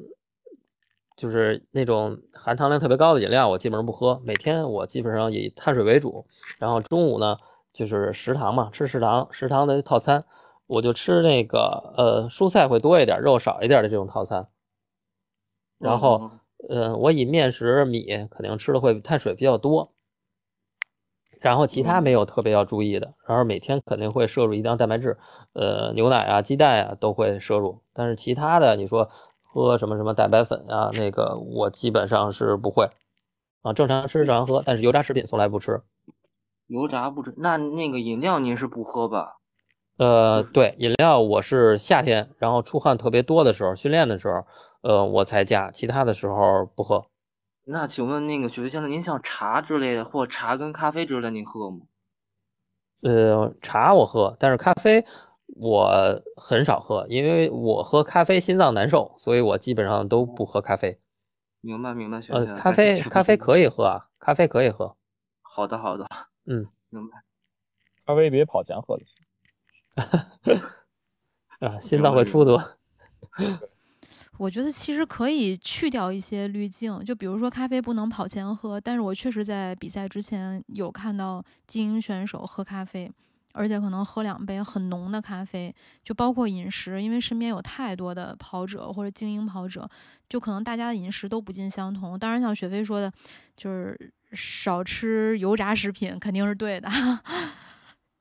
[1.16, 4.20] 就是那种含糖量特别高的饮料，我基本上不喝。
[4.24, 6.24] 每天我基本上以碳水为主，
[6.58, 7.36] 然后中午呢
[7.72, 10.24] 就是食堂嘛，吃食堂食堂的套餐，
[10.70, 14.46] 我就吃那个呃蔬菜会多一点，肉少一点的这种套餐。
[15.78, 16.30] 然后，
[16.68, 19.92] 呃，我以面食米肯定吃的会碳水比较多。
[21.40, 25.18] 然后其他没有特别要注意的，然后每天肯定会摄入一定蛋白质，
[25.54, 29.08] 呃，牛奶啊、鸡蛋啊都会摄入，但是其他的你说
[29.42, 32.88] 喝什么什么蛋白粉啊，那个我基本上是不会，
[33.62, 35.80] 啊，正常吃正常喝，但是油炸食品从来不吃。
[36.66, 39.39] 油炸不吃，那那个饮料您是不喝吧？
[40.00, 44.46] 呃，对，饮料我是夏天，然后出汗特别多的时候，训练的时候，
[44.80, 47.04] 呃，我才加，其他的时候不喝。
[47.66, 51.80] 那请问那个雪飞先生，您像茶之类的，或茶跟咖啡之类的，您喝吗？
[53.02, 55.04] 呃，茶我喝，但是咖啡
[55.48, 55.92] 我
[56.34, 60.98] 很少喝，因为我喝咖啡心脏难受，所以我基本上都不喝咖啡。
[61.60, 64.96] 明白明白，呃，咖啡咖啡可以喝啊，咖啡可以喝。
[65.42, 66.06] 好的好的，
[66.46, 67.18] 嗯，明白。
[68.06, 69.14] 咖啡别跑前喝就行。
[71.60, 72.78] 啊，心脏会出多。
[74.38, 83.12] 我觉得其实可以去掉一些滤镜，就比如说咖啡不能跑前喝，但是我确实在比赛之前有看到精英选手喝咖啡，
[83.52, 89.86] 而且可能喝两杯很浓的咖啡，就包括饮食，因为身边有太多的跑者或者精英跑者，
[90.26, 92.18] 就可能大家的饮食都不尽相同。
[92.18, 93.12] 当然，像雪飞说的，
[93.54, 96.88] 就是少吃油炸食品肯定是对的。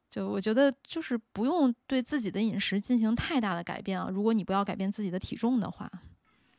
[0.09, 5.89] 就我觉得就是不用对自己的饮食进行太大的改变啊，如果你不要改变自己的体重的话。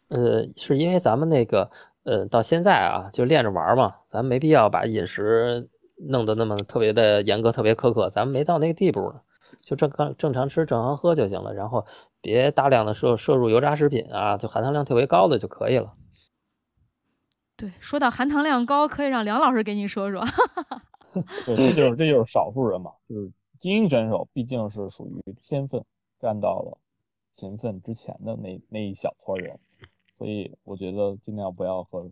[0.08, 1.70] 呃，是因为咱们那个，
[2.04, 5.68] 呃，到现在啊，就练着玩嘛，咱没必要把饮食
[6.08, 9.20] 弄得那么特别的严格、特别苛刻，咱们没到那个地步呢，
[9.62, 11.86] 就正刚正常吃、正常喝就行了，然后
[12.20, 15.92] 别大量的摄摄入油炸食品啊，就含糖量特别高的就可以了。
[17.56, 20.24] 对，说到含糖量高，可以让梁老师给你说说。
[21.44, 23.30] 对，这就是这就是少数人嘛，就是
[23.60, 25.84] 精英选手毕竟是属于天分
[26.18, 26.78] 占到了
[27.30, 29.60] 勤奋之前的那那一小撮人，
[30.16, 32.10] 所以我觉得尽量不要和，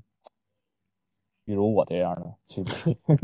[1.46, 2.62] 比如我这样的去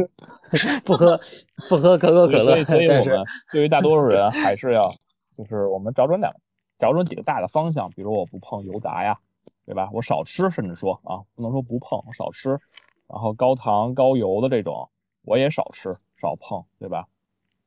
[0.87, 1.21] 不喝
[1.69, 2.65] 不喝可口可乐。
[2.65, 4.91] 所以， 我们对于大多数人还是要，
[5.37, 6.35] 就是我们找准两，
[6.79, 9.21] 找准几个大的方向，比如我不碰油炸呀，
[9.67, 9.91] 对吧？
[9.93, 12.59] 我少吃，甚至说啊，不能说不碰，我少吃。
[13.07, 14.89] 然后高糖高油的这种
[15.23, 17.07] 我也少吃少碰，对吧？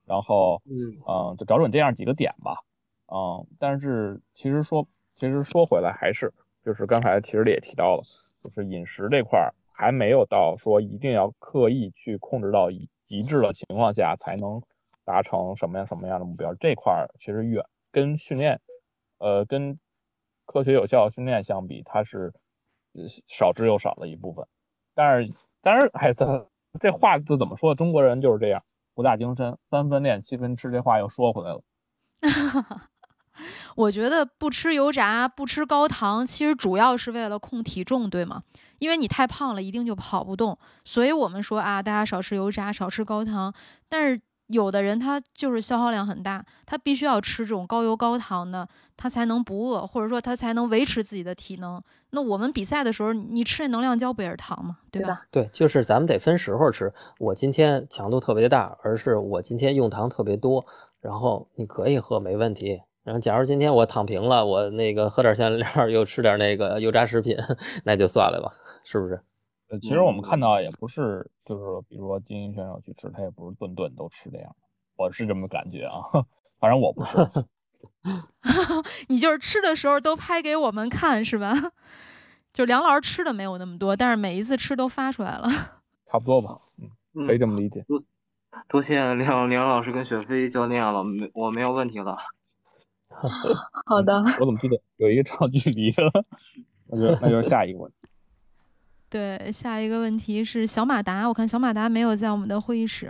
[0.07, 2.63] 然后嗯就找准这样几个点吧，
[3.13, 6.33] 嗯，但是其实说其实说回来还是
[6.63, 8.03] 就是刚才其实也提到了，
[8.43, 12.69] 就是饮食这块儿还没有到说一定要刻意去控制到
[13.05, 14.61] 极致的情况下才能
[15.05, 18.59] 达成什么样什么样的目标，这块儿其实远跟训练
[19.19, 19.79] 呃跟
[20.45, 22.33] 科学有效训练相比，它是
[23.27, 24.45] 少之又少的一部分。
[24.93, 26.15] 但是，当然还是
[26.79, 27.75] 这话就怎么说？
[27.75, 28.63] 中国人就是这样，
[28.97, 30.71] 博大精深，三分练，七分吃。
[30.71, 31.61] 这话又说回来了。
[33.75, 38.41] 我觉得不吃油炸，不吃高糖，其实主要是为了控体重，对吗？
[38.79, 40.57] 因为你太胖了，一定就跑不动。
[40.83, 43.53] 所以我们说啊，大家少吃油炸，少吃高糖。
[43.87, 44.19] 但是。
[44.47, 51.81] 有的人他就是消耗量很大，他必须要吃这种高油高糖的，他才能不饿，或者说他才能维持自己的体能。
[52.11, 54.77] 那我们比赛的时候，你吃那能量胶不也是糖吗？
[54.89, 55.25] 对吧？
[55.29, 56.93] 对，就是咱们得分时候吃。
[57.19, 60.65] 我今天强度特别大，而是我今天用糖特别多，
[61.01, 62.81] 然后你可以喝没问题。
[63.03, 67.37] 然后假如今天我躺平了，我那个喝点香料，又吃点那个油炸食品，
[67.83, 68.51] 那就算了吧，
[68.83, 69.19] 是不是？
[69.69, 74.55] 呃，其实我们看到也不是，就是比如说精英选手去吃，他也不是顿顿都吃这样，
[74.95, 76.01] 我是这么感觉啊，
[76.59, 77.17] 反正我不是。
[79.09, 81.53] 你就是吃的时候都拍给我们看是吧？
[82.53, 85.49] 就梁老师吃的没有那么多，但是每一次吃都发出来了。
[86.09, 86.59] 差不多吧，
[87.13, 87.83] 嗯，可以这么理解。
[87.87, 88.01] 多
[88.69, 92.17] 多谢梁梁老师跟雪飞教练了，没我没有问题了。
[93.85, 94.23] 好的。
[94.39, 96.01] 我怎么记得有一个长距离的？
[96.87, 98.06] 那就那就是下一个问题。
[99.09, 103.09] 对，下一个问题是小马达，我看小马达没有在我们的会议室。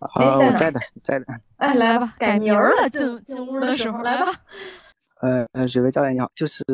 [0.00, 1.26] 好，我在的，在的。
[1.56, 4.32] 哎，来吧，改名了，进进屋的时候来吧。
[5.20, 6.64] 呃呃，雪飞教练你好，就是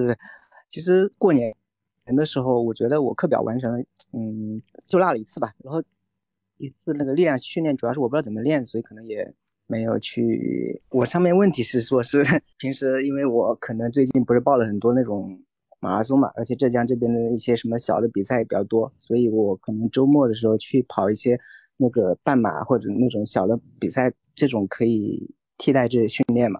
[0.69, 1.53] 其实过年
[2.07, 5.53] 年的时候，我觉得我课表完成了，嗯，就落了一次吧。
[5.65, 5.83] 然后
[6.59, 9.35] 一次那个力量训练，主要是我不知道怎么练，所以可能也
[9.67, 10.81] 没有去。
[10.91, 12.23] 我上面问题是说，是
[12.57, 15.39] 平时因为我可能最近不是报了很多那种。
[15.81, 21.39] 马拉松嘛，而且浙江这边的一些什么小的比赛也比较多，所以我可能周末的时候去跑一些
[21.77, 26.59] 那个半马或者那种小的比赛，这种可以替代这训练嘛？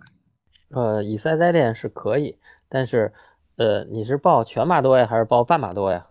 [0.71, 2.37] 呃，以赛代练是可以，
[2.69, 3.13] 但是
[3.57, 6.07] 呃，你是报全马多呀，还是报半马多呀？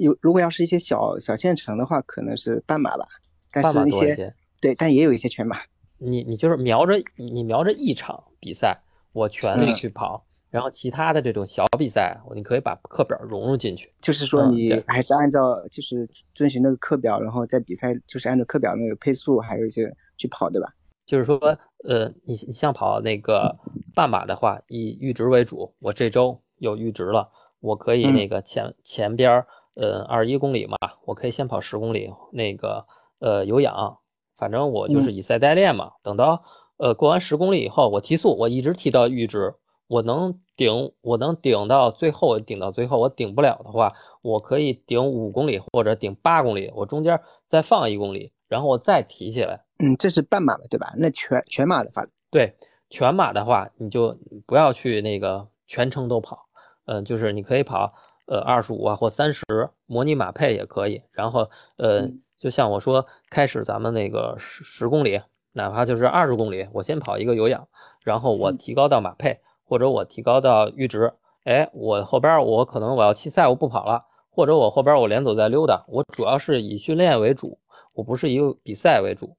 [0.00, 3.06] 有，如果要是一些小小县城的话，可能是半马吧。
[3.50, 5.56] 但是一些对，但也有一些全马。
[5.98, 8.78] 你你就是瞄着你瞄着一场比赛，
[9.12, 10.24] 我全力去跑。
[10.50, 13.92] 然后其他的这种小比赛，你可以把课表融入进去。
[14.00, 20.68] 就是说，你还是按照就是遵循那个课表，然后在比赛就是按照课表那个配速，还有一些去跑，对吧？
[21.04, 21.38] 就是说，
[21.84, 23.54] 呃，你你像跑那个
[23.94, 25.74] 半马的话，以阈值为主。
[25.80, 27.28] 我这周有阈值了，
[27.60, 29.44] 我可以那个前前边
[29.74, 32.86] 呃，二十一公里嘛，我可以先跑十公里，那个
[33.18, 33.98] 呃有氧，
[34.36, 35.92] 反正我就是以赛代练嘛。
[36.02, 36.42] 等到
[36.78, 39.54] 呃过完十公里以后，我提速，我一直提到阈值。
[39.88, 49.64] 我能顶，我能顶到最后，顶到最后，我顶不了的话，我可以顶五公里或者顶八公里，我中间再放一公里，然后我再提起来。
[49.78, 50.92] 嗯，这是半马的，对吧？
[50.96, 52.54] 那全全马的话，对，
[52.90, 54.16] 全马的话，你就
[54.46, 56.46] 不要去那个全程都跑，
[56.84, 57.94] 嗯，就是你可以跑
[58.26, 59.42] 呃二十五啊或三十，
[59.86, 61.00] 模拟马配也可以。
[61.12, 65.22] 然后呃，就像我说，开始咱们那个十十公里，
[65.52, 67.66] 哪怕就是二十公里，我先跑一个有氧，
[68.04, 69.40] 然后我提高到马配。
[69.68, 71.12] 或者我提高到阈值，
[71.44, 77.58] 哎，我后边我可能我要弃赛，我不跑了，或者我后边我连走带溜达，我主要是以训练为主，
[77.94, 79.36] 我不是以比赛为主，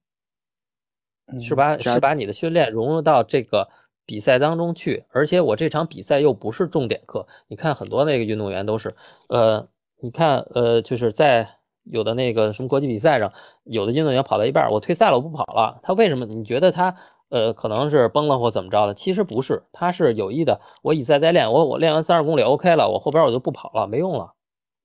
[1.41, 3.67] 是把是把你的训练融入到这个
[4.05, 8.95] 比赛当中去，而且我这场比赛又不是重点课，你看很多那个运动员都是，
[9.29, 9.67] 呃，
[9.99, 11.49] 你看呃就是在
[11.85, 16.25] 有的那个什么国际比赛上，有的运动员跑到一半，我退赛了，我不跑了，他为什么？
[16.27, 16.95] 你觉得他？
[17.29, 20.59] 呃，可能是崩了或怎么着的，其实不是，他是有意的。
[20.81, 24.33] 我以赛代练，我我练完三十公里 OK 了，我后边我就不跑了，没用了。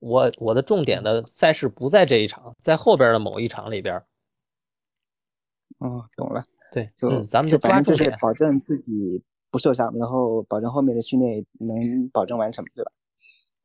[0.00, 3.96] 我我的重点的赛事不在这一场，在后边的某一场里边。
[5.78, 6.44] 哦，懂了。
[6.72, 12.92] 对，就咱们就抓重点，保证自己不受伤，然后保证后面的训练能保证完成，对吧？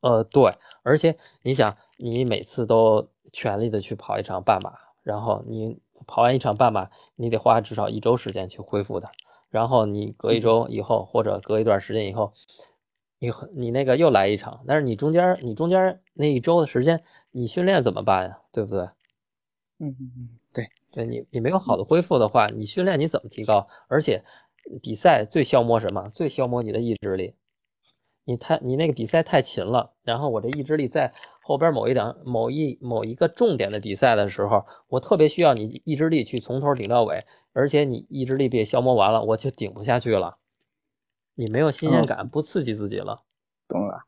[0.02, 0.50] 呃，对，
[0.84, 4.74] 而且你想，你每次都全力的去跑一场半马，
[5.04, 5.78] 然后你。
[6.10, 9.08] 跑完一场半马，你得花至少一周时间去恢复的。
[9.50, 12.34] 然后你隔一周以后或者隔一段时间以后，
[13.20, 18.40] 你你那个又来一场，但是你中间你中间那一周的时间你训练怎么办呀？
[18.52, 18.82] 对不对？
[19.82, 23.68] 嗯嗯嗯，对对，你你没有好的恢复的话，你训练你怎么提高？
[23.88, 24.24] 而且
[24.82, 26.10] 比赛最消磨什么？
[26.10, 27.36] 最消磨你的意志力。
[28.26, 31.12] 你太你那个比赛太勤了，然后我这意志力在
[31.42, 40.38] 后边某一档某一某一个重点的比赛的时候，我特别需要你意志力去从头顶到尾，而且你意志力被消磨完了，我就顶不下去了。
[41.34, 43.24] 你没有新鲜感，不刺激自己了。
[43.68, 44.04] 懂了。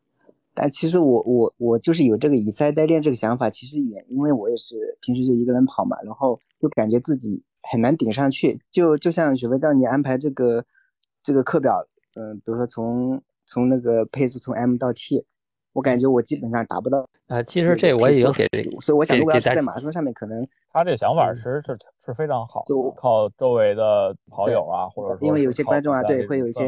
[0.53, 8.61] 但其实我我我就是有这个以赛代练这个想法，其实也因为我也是平时就一个人跑嘛，然后就感觉自己很难顶上去。
[8.69, 10.63] 就就像雪飞让你安排这个
[11.23, 13.23] 这个课表，嗯，比如说从。
[13.51, 15.25] 从那个配速从 M 到 T，
[15.73, 17.43] 我感觉我基本上达不到啊。
[17.43, 18.47] 其实这我已经给，
[18.79, 26.65] 所以我想如果要是在马拉松上面，可能他这想法其实是是非常好，就靠周围的跑友啊，或者说因为有些观众啊，对，会有一些，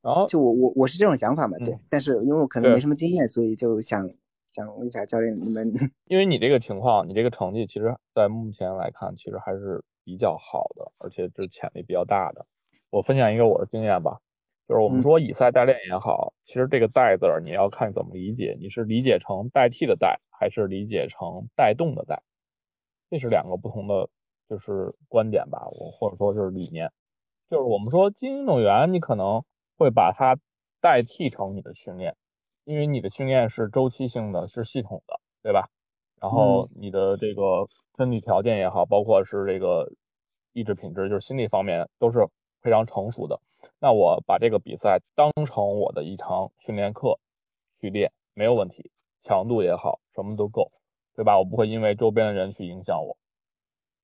[0.00, 1.78] 然后就我我我是这种想法嘛，对。
[1.90, 4.08] 但是因为我可能没什么经验，所以就想
[4.46, 5.70] 想问一下教练你们，
[6.08, 12.46] 因为你这个情况，你这个成绩，其实在目前来看，其实还是比较好的，而且是潜力比较大的。
[12.88, 14.18] 我分享一个我的经验吧。
[14.68, 22.22] 就是我们说以赛代练也好，其实这个“代”字儿你要看怎么理解，你是理解成代替的“代”，还是理解成带动的“带”，
[23.10, 24.08] 这是两个不同的
[24.48, 26.90] 就是观点吧，我或者说就是理念。
[27.50, 29.44] 就是我们说精英运动员，你可能
[29.76, 30.38] 会把它
[30.80, 32.16] 代替成你的训练，
[32.64, 35.68] 因为你的训练是周期性的，是系统的，对吧？
[36.20, 39.92] 然后你的这个身体条件也好，包括是这个
[40.52, 42.26] 意志品质，就是心理方面都是
[42.62, 43.40] 非常成熟的。
[43.82, 47.18] 那我把这个比赛当成我的一堂训练课
[47.80, 50.70] 去练，没有问题，强度也好，什么都够，
[51.16, 51.36] 对吧？
[51.36, 53.16] 我不会因为周边的人去影响我，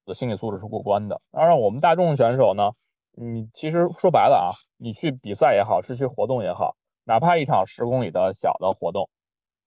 [0.04, 1.22] 我的心理素质是过关的。
[1.30, 2.72] 当然，我们大众选手呢，
[3.12, 6.74] 你其实说白了啊，你去比赛也好，是去活动也好，
[7.04, 9.08] 哪怕一场十公里的小的活动，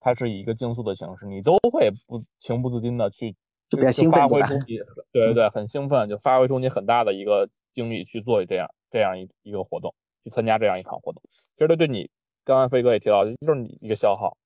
[0.01, 3.38] 它是以一个竞速的形式，你都会不情不自禁的去，
[3.70, 3.78] 就
[4.12, 4.76] 发挥出你，
[5.14, 9.95] 对对对，很兴奋，就发挥出你很大的一个精力去做这样这样一一个活动。
[10.24, 11.22] 去参加这样一场活动，
[11.55, 12.09] 其实它对你，
[12.43, 14.38] 刚才飞哥也提到，就是你一个消耗，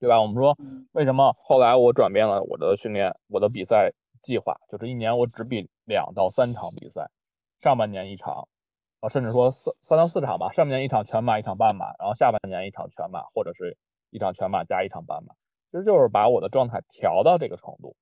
[0.00, 0.20] 对吧？
[0.20, 0.56] 我们说
[0.92, 3.92] 为什么后来我转变了我的训练，我的比赛
[4.22, 7.10] 计划，就是一年我只比两到三场比赛，
[7.60, 8.48] 上半年一场，
[9.00, 13.76] 啊，甚至说三三到四场吧，上半年一场全马，一场半马，然后下半年一场全马，或者是
[14.10, 15.34] 一场全马加一场半马，
[15.70, 17.96] 其实就是把我的状态调到这个程度，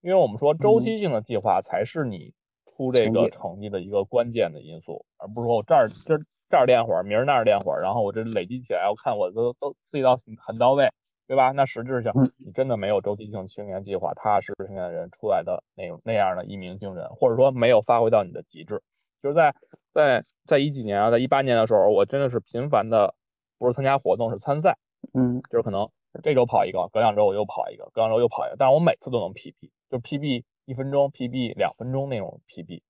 [0.00, 2.34] 因为我们说周期性的计划才是你
[2.76, 6.18] 出这个成绩的一个关键的因素，而不是说我这儿这。
[6.52, 10.92] 这儿练会儿，明儿那儿练会儿，然后我这累积起来，我看我都都刺激到很到位，
[11.26, 11.50] 对吧？
[11.52, 18.82] 那实质上你真的没有周期性训练计划，踏实训练的人出来的那种那样的一鸣惊人，或者说没有发挥到你的极致。
[19.22, 19.54] 就是在
[19.94, 23.14] 在在一几年啊，在一八年的时候，我真的是频繁的，
[23.58, 24.76] 不是参加活动，是参赛，
[25.14, 25.88] 嗯，就是可能
[26.22, 32.82] 这周跑一个，隔两周我又跑一个，隔两周又跑一个，但是我每次都能 PB，就 PB 一分钟，PB 两分钟那种 PB。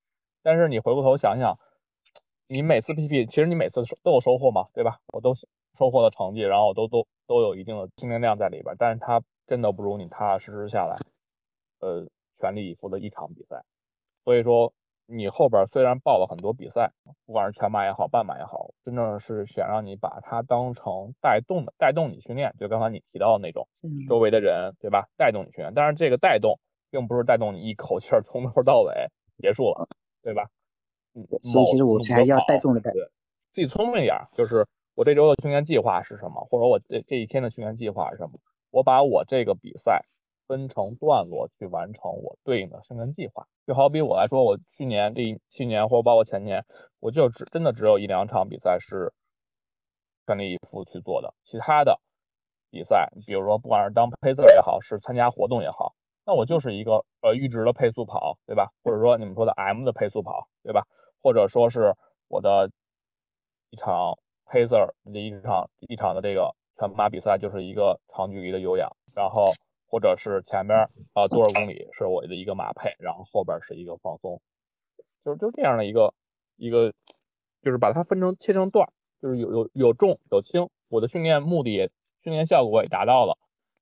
[0.42, 1.58] 但是你回过头想想。
[2.48, 4.98] 你每次 PB，其实你每次都有收获嘛，对吧？
[5.14, 10.98] 我都收获了成绩，然后都都都有一定的训练量在里边，但是它真的不如你踏踏实实下来，
[11.80, 12.06] 呃，
[12.38, 13.62] 全力以赴的一场比赛。
[14.22, 14.74] 所以说，
[15.06, 16.92] 你后边虽然报了很多比赛，
[17.24, 23.66] 不管是全马也好，半马也好，真正是想让你把它当成带动的，带动你训练，就刚才你提到的那种
[24.10, 25.08] 周围的人，对吧？
[25.16, 26.58] 带动你训练，但是这个带动
[26.92, 28.92] 并不是带动你一口气儿从头到尾
[29.38, 29.88] 结束了，
[30.22, 30.50] 对吧？
[31.14, 32.92] 嗯，所以其实我是还要带动的，对，
[33.50, 38.38] 自己聪明一点，就是我这周的训练计划是什么，或者我这这一天的训练计划是什么，
[38.70, 40.04] 我把我这个比赛
[40.46, 43.46] 分成段落去完成我对应的训练计划。
[43.66, 46.64] 就好比我来说，我去年这去年或者包括前年，
[47.00, 49.12] 我就只真的只有一两场比赛是
[50.26, 52.00] 全力以赴去做的，其他的
[52.70, 55.94] 比赛，比如说不管是当配色也好，是参加活动也好，
[56.24, 58.72] 那我就是一个呃阈值的配速跑，对吧？
[58.84, 60.86] 或者说你们说的 M 的配速跑，对吧？
[61.20, 61.94] 或者说是
[62.28, 62.70] 我的
[63.70, 69.52] 一场 pacer 这一场一场的这个全马比赛就是一个长距离的有氧，然后
[69.86, 74.40] 或者是前边啊多少公里是我的一个马配，然后后边是一个放松，
[75.24, 76.14] 就是就这样的一个
[76.56, 76.92] 一个
[77.62, 81.90] 就是把它分成切成段，就是有有有重有轻，我的训练目的
[82.22, 83.38] 训练效果也达到了，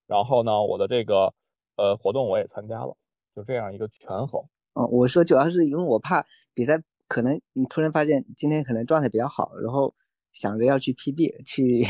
[0.06, 1.32] 然后呢我的这个
[1.80, 2.96] 呃活动我也参加了，
[3.34, 4.44] 就这样一个权衡。
[4.74, 6.24] 嗯，我说主要是因为我怕
[6.54, 6.82] 比赛。
[7.10, 9.92] 可能你突然发现今天可能状态比较好，然后
[10.30, 11.84] 想着要去 PB，去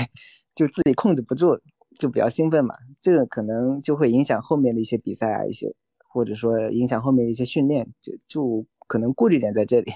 [0.54, 1.60] 就自己控制不住，
[1.98, 2.74] 就比较兴奋嘛。
[3.02, 5.74] 这个可能就会影响后面的一些比赛啊，一些
[6.08, 9.92] 或者说影响后面的一些训练，就就可能顾虑点在这里。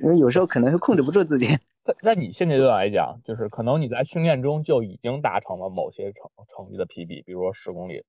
[0.00, 1.46] 因为有时候可能会控制不住自己。
[1.82, 8.04] 在在你现阶段来讲，就是可能你在训练中就已经达成了某些成成绩的 PB，比如说十公里、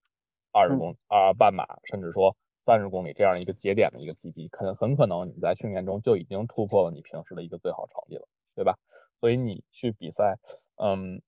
[0.51, 2.35] 二十公啊半马，甚至说
[2.65, 8.77] 三十公里这样一个节点的一个 PB，可能很可能你在训练中就已经突破了你平时的一个最好成绩了，对吧？
[9.19, 10.37] 所以你去比赛，
[10.75, 11.21] 嗯，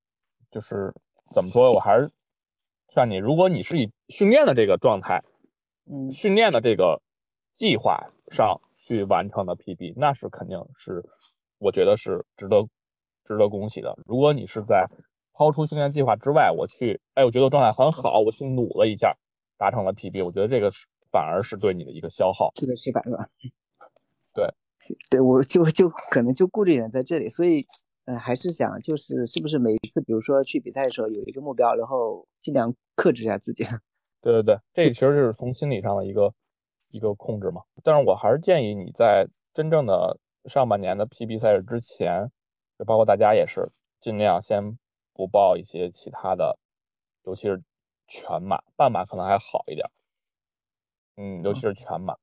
[0.51, 0.93] 就是
[1.33, 2.11] 怎么说，我还是
[2.89, 5.23] 劝你，如果你是以训练的这个状态，
[5.85, 7.01] 嗯，训练的这个
[7.55, 11.03] 计划上去完成的 PB，那是肯定是。
[11.63, 12.63] 我觉得是值得
[13.23, 13.95] 值得恭喜的。
[14.07, 14.87] 如果你是在
[15.41, 19.17] 超出训练计划之外，我去，哎，我觉得我状态很好，我去努了一下，
[19.57, 23.01] 达成了 PB，我觉得这个是反而是对你的一个消耗，是的，是吧？
[24.35, 24.47] 对，
[25.09, 27.65] 对，我就就可能就顾虑点在这里，所以，
[28.05, 33.63] 嗯，还是想就是是不是每一次，比如说去比赛的时候有一个目标，然后尽量克制一下自己。
[34.21, 36.31] 对对对，这其实就是从心理上的一个
[36.91, 37.63] 一个控制嘛。
[37.83, 39.25] 但是我还是建议你在
[39.55, 40.19] 真正的。
[40.45, 42.31] 上半年的 PB 赛事之前，
[42.79, 43.69] 就包括大家也是
[44.01, 44.75] 尽量先
[45.13, 46.57] 不报一些其他的，
[47.23, 47.63] 尤其是
[48.07, 49.89] 全马、半马可能还好一点，
[51.17, 52.17] 嗯，尤其是全马，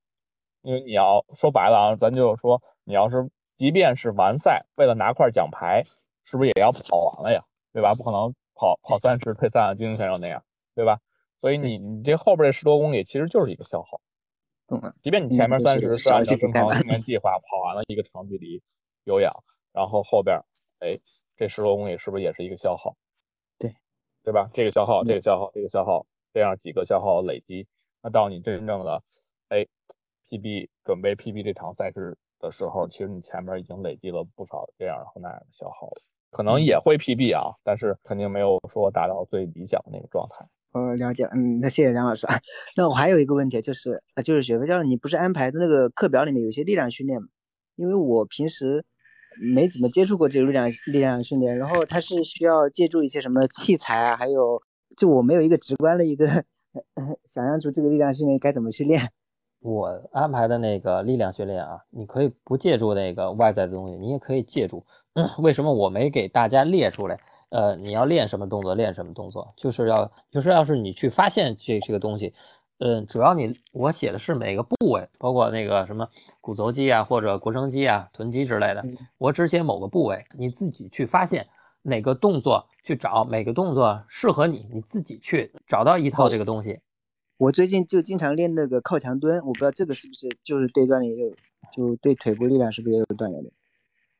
[0.62, 5.84] 因为你要说白了啊，咱就说你要是即便是完赛，为了拿块奖牌，
[6.24, 7.44] 是不是也要跑完了呀？
[7.72, 7.94] 对吧？
[7.94, 10.42] 不可能跑跑三十退赛，精英选手那样，
[10.74, 11.00] 对吧？
[11.40, 14.00] 所以你你这后边这十多公里其实就是一个消耗。
[15.00, 18.60] 即便你前面三十是按照正常训练计划跑完了一个长距离
[19.04, 19.32] 有氧，
[19.72, 20.42] 然后后边，
[20.80, 20.98] 哎，
[21.38, 22.96] 这十多公里是不是也是一个消耗？
[23.58, 23.74] 对，
[24.24, 24.50] 对吧？
[24.52, 27.66] 这个消耗，这个消耗，这个消耗，这样几个消耗累积，
[28.02, 29.02] 那到你真正的，
[29.48, 29.64] 哎
[30.28, 40.44] ，PB 准备 PB 这场赛事的时候，其实你前面已经累积了不少这样那样的消耗了，可能也会 PB 啊，但是肯定没有说达到最理想的那个状态。
[40.72, 42.34] 我了解了，嗯，那谢谢梁老师啊。
[42.76, 47.28] 那我还有一个问题，就是啊，就是雪飞教练，你不是安排的那个课表里面有些力量训练吗？
[47.76, 48.84] 因为我平时
[49.40, 54.60] 没怎么接触过这个力量力量训练，然后它是需要借助一些什么器材啊，还有
[54.96, 56.26] 就我没有一个直观的一个
[57.24, 59.00] 想象出这个力量训练该怎么去练。
[59.60, 64.84] 我安排的那个力量训练啊，你可以不借助那个外在的东西，你也可以借助。
[65.38, 67.18] 为什么我没给大家列出来？
[67.50, 72.32] 呃，你要练什么动作，练什么动作，就是要，就是要是你去发现这这个东西，
[72.78, 76.08] 嗯，主要你我写的是每个部位，包括那个什么
[76.40, 78.84] 骨轴肌啊，或者腘绳肌啊、臀肌之类的，
[79.18, 81.48] 我只写某个部位，你自己去发现
[81.82, 86.80] 哪个动作去找，每个动作适合你，你自己去找到一套这个东西。
[87.36, 91.34] 我最近就经常练那个靠墙蹲，我不知道这个是不是就是对锻炼也有，
[91.72, 93.50] 就对腿部力量是不是也有锻炼的？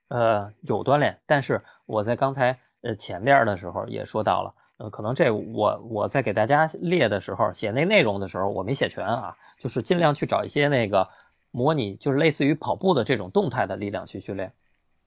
[0.08, 2.58] 呃，有锻炼，但是我在刚才。
[2.80, 11.08] 呃，前面的时候也说到了，呃，可能这我我在给大家列的时候写那内容的时候，我没写全啊，就是尽量去找一些那个
[11.50, 14.52] 模拟，就是类似于跑步的这种动态的力量去训练，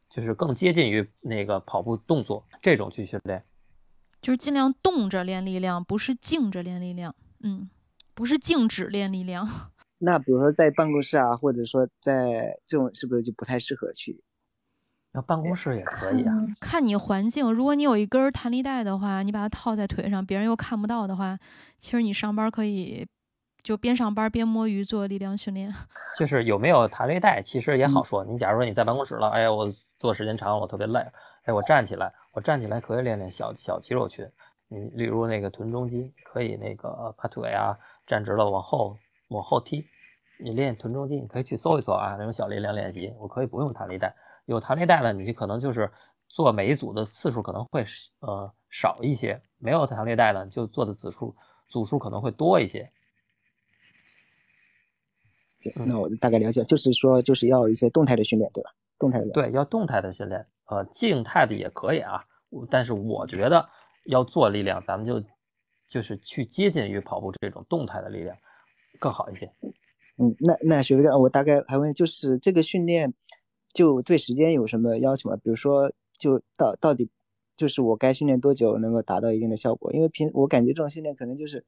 [0.10, 3.44] 就是更接近于那个跑步动作这种去训练，
[4.22, 7.70] 就是尽量动着练力量，不是静着练力量，嗯，
[8.14, 9.48] 不是静止练力量。
[10.04, 14.22] 那比如说在办公室啊，或者说在这种是不是就不太适合去？
[15.14, 17.52] 那办公室也可以啊，看你环境。
[17.52, 21.38] 如果你有一根弹力带的话，你把它套在腿上，别人又看不到的话，
[21.78, 23.06] 其实你上班可以
[23.62, 25.74] 就边上班边摸鱼做力量训练。
[26.18, 28.24] 就是有没有弹力带，其实也好说。
[28.24, 31.06] 你假如说你在办公室了，哎呀，我坐时间长了，我特别累，
[31.44, 34.26] 哎，我站起来，我站起来可以练练小小肌肉群。
[34.70, 38.98] 你例如那个臀中肌，可以那个把腿啊站直了往后
[39.28, 39.86] 往后踢。
[40.40, 44.16] 你练臀中肌，你可以去搜一搜啊，那种小力量练习，我可以不用弹力带。
[44.46, 45.92] 有弹力带的，你可能就是
[46.28, 47.86] 做每一组的次数可能会
[48.20, 51.36] 呃少一些；没有弹力带的，就做的组数
[51.68, 52.92] 组数可能会多一些。
[55.86, 58.72] 那我大概了解，就是说就是要一些动态的训练，对吧？
[58.98, 62.26] 动态的对，要动态的训练，呃，静态的也可以啊。
[62.70, 63.70] 但是我觉得
[64.06, 65.24] 要做力量，咱们就
[65.90, 68.36] 就是去接近于跑步这种动态的力量
[69.00, 69.52] 更好一些。
[70.18, 73.14] 嗯，那那学长，我大概还问，就是这个训练。
[73.74, 75.36] 就对时间有什么要求吗？
[75.38, 77.10] 比如说，就到到底
[77.56, 79.92] 就是我该训练多久能够达到一定的效果？
[79.94, 81.64] 因为平我感觉这种训练可能就是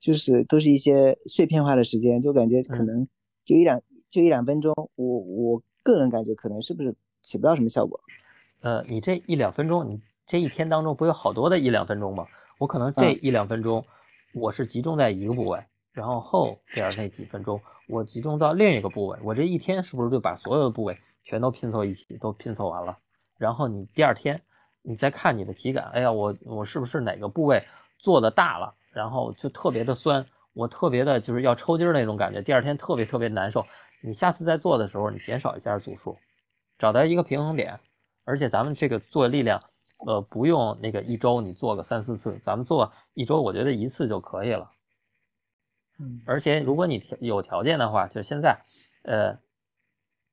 [0.00, 3.06] 就是都是一些碎片化的时间，就感觉可能
[3.44, 3.80] 就一两
[4.10, 7.98] 就一两分钟，我我个人感觉可能是不是起不到什么效果？
[8.60, 12.26] 呃，你这一两分钟，你这一天当中不有好多的一两分钟吗？
[12.58, 13.84] 我可能这一两分钟
[14.32, 20.96] 我是集中在一个部位，然后后边那几分钟我集中到另一个部位，我这一天是不是就把所有的部位？
[21.24, 22.96] 全都拼凑一起，都拼凑完了，
[23.38, 24.40] 然后你第二天，
[24.82, 27.64] 你再看你的体感，哎呀，我我是不是哪个部位
[27.98, 33.66] 做的大了，然后就特别的酸，我特别的就是要抽筋那种感觉，第二天特别特别难受。
[34.02, 36.16] 你下次再做的时候，你减少一下组数，
[36.78, 37.80] 找到一个平衡点。
[38.26, 39.62] 而且咱们这个做力量，
[40.06, 44.70] 呃，不用那个一周你做个三四次，咱们做一周，我觉得一次就可以了。
[45.98, 48.58] 嗯，而且如果你有条件的话，就现在，
[49.02, 49.38] 呃，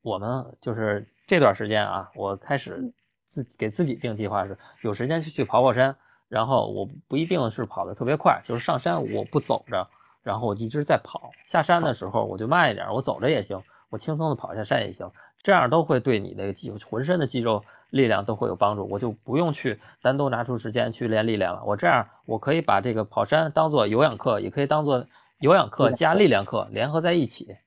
[0.01, 2.93] 我们就是这段时间啊，我开始
[3.29, 5.95] 自己给自己定计划是，有时间就去跑跑山，
[6.27, 9.87] 然后我不一定是跑得特别快，就是上山我不走着，
[10.23, 15.11] 然后我一直在跑，下山的时候我就慢一点，我走着也行，我轻松的跑下山也行，
[15.43, 25.05] 这样都会对你的肌浑身的肌肉力量都会有帮助，我就不用去单独拿出时间去练力量了，我这样我可以把这个跑山当做有氧课，也可以当做。
[25.41, 27.57] 有氧课加力量课联合在一起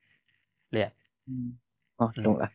[0.69, 0.93] 练，
[1.27, 1.59] 嗯，
[1.97, 2.49] 哦，懂了。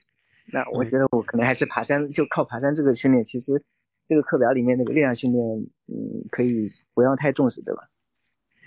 [0.51, 3.23] 那我觉得我可能还是爬山，就靠爬山这个训练。
[3.23, 3.63] 其实
[4.07, 5.45] 这个课表里面那个力量训练，
[5.87, 7.89] 嗯，可以不要太重视，对吧？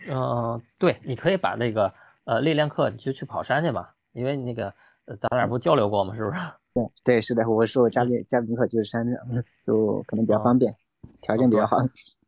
[0.08, 1.92] 嗯，对，你可以把那个
[2.24, 4.72] 呃力量课你就去跑山去嘛，因为那个
[5.20, 6.14] 咱俩不交流过吗？
[6.16, 6.36] 是不是？
[6.74, 7.48] 对 对，是的。
[7.48, 9.16] 我说我嘉宾嘉宾课就是山上，
[9.66, 10.74] 就可能比较方便，
[11.20, 11.76] 条件比较好。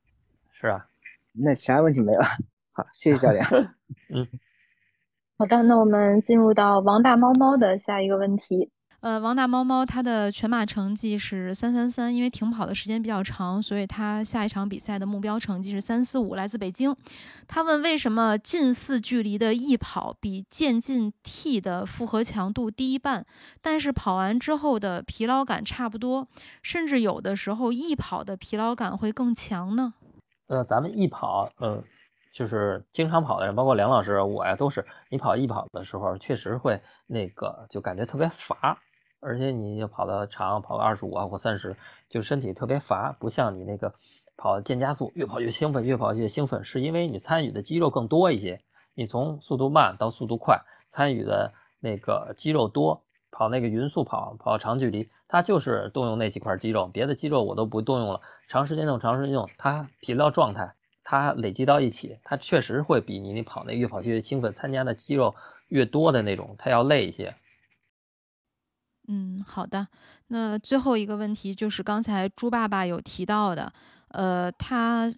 [0.52, 0.86] 是啊。
[1.32, 2.22] 那其他问题没了。
[2.72, 3.44] 好，谢谢教练。
[4.10, 4.26] 嗯，
[5.44, 8.70] 好的，那我们进入到王大猫猫的下一个问题。
[9.00, 16.96] 呃，王大猫猫他的全马成绩是三三三，因为停跑的时间比较长，所以他下一场比赛的目标成绩是三四五，来自北京。
[17.46, 23.26] 他问为什么近似距离的易跑比渐进 T 的负荷强度低一半，
[23.60, 26.26] 但是跑完之后的疲劳感差不多，
[26.62, 29.92] 甚至有的时候易跑的疲劳感会更强呢？
[30.48, 31.84] 呃，咱们易跑，呃。
[32.34, 38.76] 就是经常跑的人，包括梁老师我呀，都是你跑一跑的时候，确实会那个就感觉特别乏，
[39.20, 41.76] 而且你就跑的长，跑个二十五啊或三十，
[42.08, 43.94] 就身体特别乏，不像你那个
[44.36, 48.60] 跑渐加速，越跑越兴奋，越跑越兴奋，是因为你参与的肌肉更多一些。
[48.96, 60.74] 你从速度慢到速度快，参与的那个肌肉多，跑那个匀速跑，跑长距离，它就是动用那几块肌肉，别的肌肉我都不动用了，长时间用，长时间用，它疲劳状态。
[61.04, 65.34] 它累积到一起，它确实会比你那跑那越跑越兴奋，参加的肌肉
[65.68, 67.36] 越多的那种，它要累一些。
[69.06, 69.88] 嗯，好的。
[70.28, 73.72] 那最后一个问题就是刚才猪爸爸有提到的，
[74.08, 75.14] 呃，他。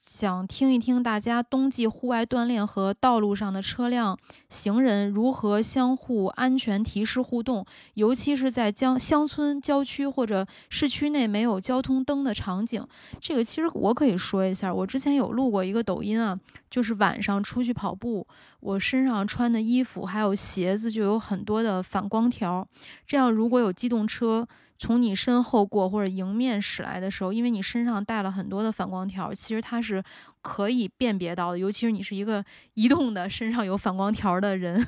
[0.00, 12.84] 想听一听大家冬季户外锻炼和道路上的车辆、行人如何相互安全提示互动，尤其是在江乡村、郊区或者市区内没有交通灯的场景。
[13.20, 16.36] 这个其实我可以说一下，我之前有录过一个抖音啊，
[16.70, 18.26] 就是晚上出去跑步，
[18.60, 22.66] 我身上穿的衣服还有鞋子就有很多的反光条，
[23.06, 24.48] 这样如果有机动车。
[24.80, 30.02] 从你身后过或者迎面驶来的时候，因为你身上带了很多的反光条，其实它是
[30.40, 31.58] 可以辨别到的。
[31.58, 34.82] 尤其是你是一个 移动的身上有反光条的人，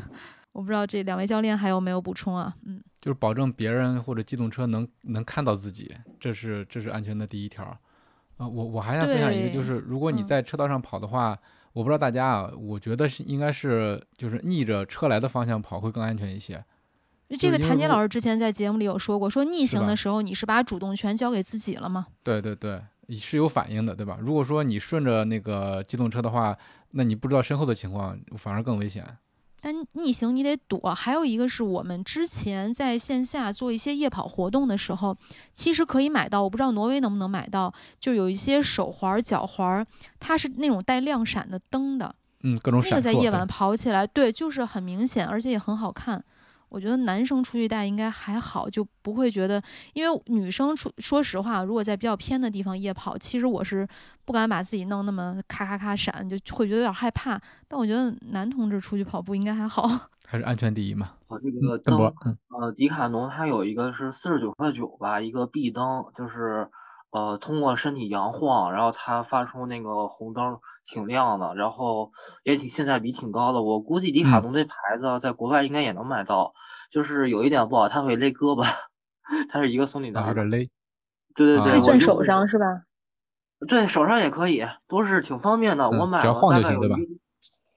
[0.53, 2.55] 我不知道这两位教练还有没有补充啊？
[2.65, 7.63] 嗯，就是保证别人或者机动车能能看到自己，这是这是安全的第一条。
[8.39, 11.39] 啊，我我还想分享一个，就是如果你在车道上跑的话，
[11.75, 16.65] 我不知道大家啊，我觉得是应该是就是逆着车来的方向跑会更安全一些。
[17.37, 22.07] 这个谭杰老师之前在节目里有说过，说逆行的时候你是把主动权交给自己了吗？
[22.23, 24.19] 对对对，是有反应的，对吧？
[24.21, 26.57] 如果说你顺着那个机动车的话，
[26.91, 29.07] 那你不知道身后的情况，反而更危险。
[29.65, 30.93] 但逆行你得躲。
[30.93, 35.17] 还有一个是我们之前在线下做一些夜跑活动的时候，
[35.53, 39.87] 其实可以买到，我不知道挪威能不能买到，就有一些手环、脚环，
[40.19, 42.13] 它是那种带亮闪的灯的，
[42.43, 46.23] 嗯，各种闪那个在夜晚跑起来，对，就是很明显，而且也很好看。
[46.73, 49.63] 我觉得男生出去带应该还好，就不会觉得，
[49.93, 53.87] 因为女生出，说实话，如果在比较偏的地方夜跑，其实我是
[54.25, 57.39] 不敢把自己弄那么咔咔咔闪，就会觉得有点害怕。
[57.69, 59.87] 但我觉得男同志出去跑步应该还好，
[60.27, 61.11] 还是安全第一嘛。
[61.29, 61.99] 我这个灯，
[62.59, 66.69] 呃，迪卡侬它有一个是四十九块九吧，一个壁灯，就是。
[67.13, 72.11] 呃，通过身体摇晃，然后它发出那个红灯，挺亮的，然后
[72.43, 73.63] 也挺性价比挺高的。
[73.63, 76.55] 我估计迪卡侬这牌子在国外应该也能买到，
[76.91, 78.67] 就是有一点不好，它会勒胳膊，
[79.51, 80.27] 它是一个松紧带。
[80.27, 80.71] 有点勒。
[81.35, 82.65] 对对对，扽手上是吧？
[83.69, 85.91] 对手上也可以，都是挺方便的。
[85.91, 87.21] 我买了大概有一。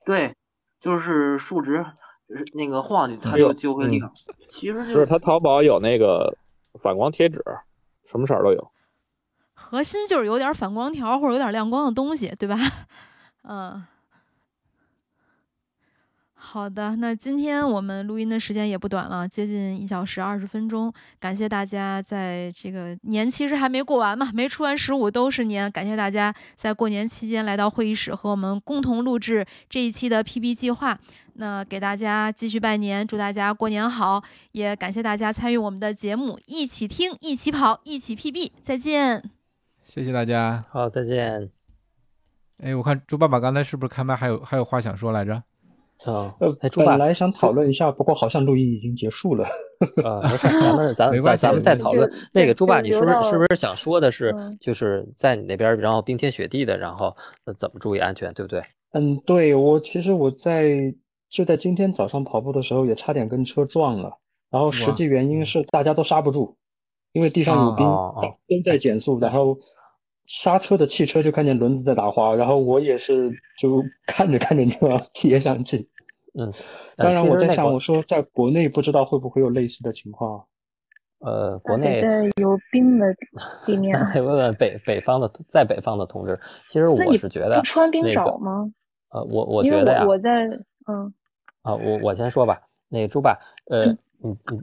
[0.05, 0.35] 对，
[0.79, 1.85] 就是数值，
[2.29, 4.13] 就是那个晃它就就会亮。
[4.49, 6.37] 其实就是它淘宝有那个
[6.81, 7.43] 反光贴纸，
[8.05, 8.71] 什么色儿都有。
[9.55, 12.57] 核心就是有点反光条或者有点亮光的东西，对吧？
[13.47, 13.83] 嗯，
[16.33, 20.93] 好的，那今天我们录音的时间也不短了，接近一小时二十分钟。
[21.19, 25.71] 感谢大家在这个年其实还没过完嘛，没出完十五都是年。
[25.71, 30.97] 感谢大家在过年期间来到会议室和我们共同录制这一期的 PB 计划。
[31.37, 34.23] 那给大家继续拜年，祝大家过年好！
[34.53, 38.51] 也感谢大家参与我们的节目，一起听，一起跑，一起 PB。
[38.61, 39.21] 再见，
[39.85, 40.65] 谢谢大家。
[40.71, 41.51] 好，再见。
[42.57, 45.33] 哎，我看猪爸爸刚才是不是开麦还有还有话想说来着？
[46.05, 49.45] 啊，呃，本来想讨论一下，不过好像录音已经结束了。
[50.03, 52.11] 啊，没事，咱们 咱咱咱们再讨论。
[52.33, 57.15] 那个猪爸，你是不是是不是想说的是，就是在你那边，然后冰天雪地的，然后
[57.55, 58.63] 怎么注意安全，对不对？
[58.91, 60.95] 嗯，对我其实我在
[61.29, 64.17] 就在今天早上跑步的时候，也差点跟车撞了。
[64.49, 66.57] 然后实际原因是大家都刹不住，
[67.15, 69.57] 因为地上有冰，都在减速，然后。
[70.27, 73.29] 刹车的汽车就看见轮子在打滑，然后我也是
[73.59, 75.87] 就看着看着就要贴上去。
[76.41, 76.51] 嗯，
[76.97, 80.43] 当然我在想，我说在国内不知道会不会有类似的情况。
[81.19, 83.05] 呃，国内在有冰的
[83.67, 86.39] 地面， 得问问北 北方的在北方的同志。
[86.69, 88.67] 其实我是觉得，不穿冰爪吗？
[89.11, 90.47] 呃，我我觉得呀，我在
[90.87, 91.13] 嗯。
[91.61, 92.59] 啊，我我先说吧，
[92.89, 93.37] 那个猪爸，
[93.69, 93.85] 呃，
[94.17, 94.59] 你你。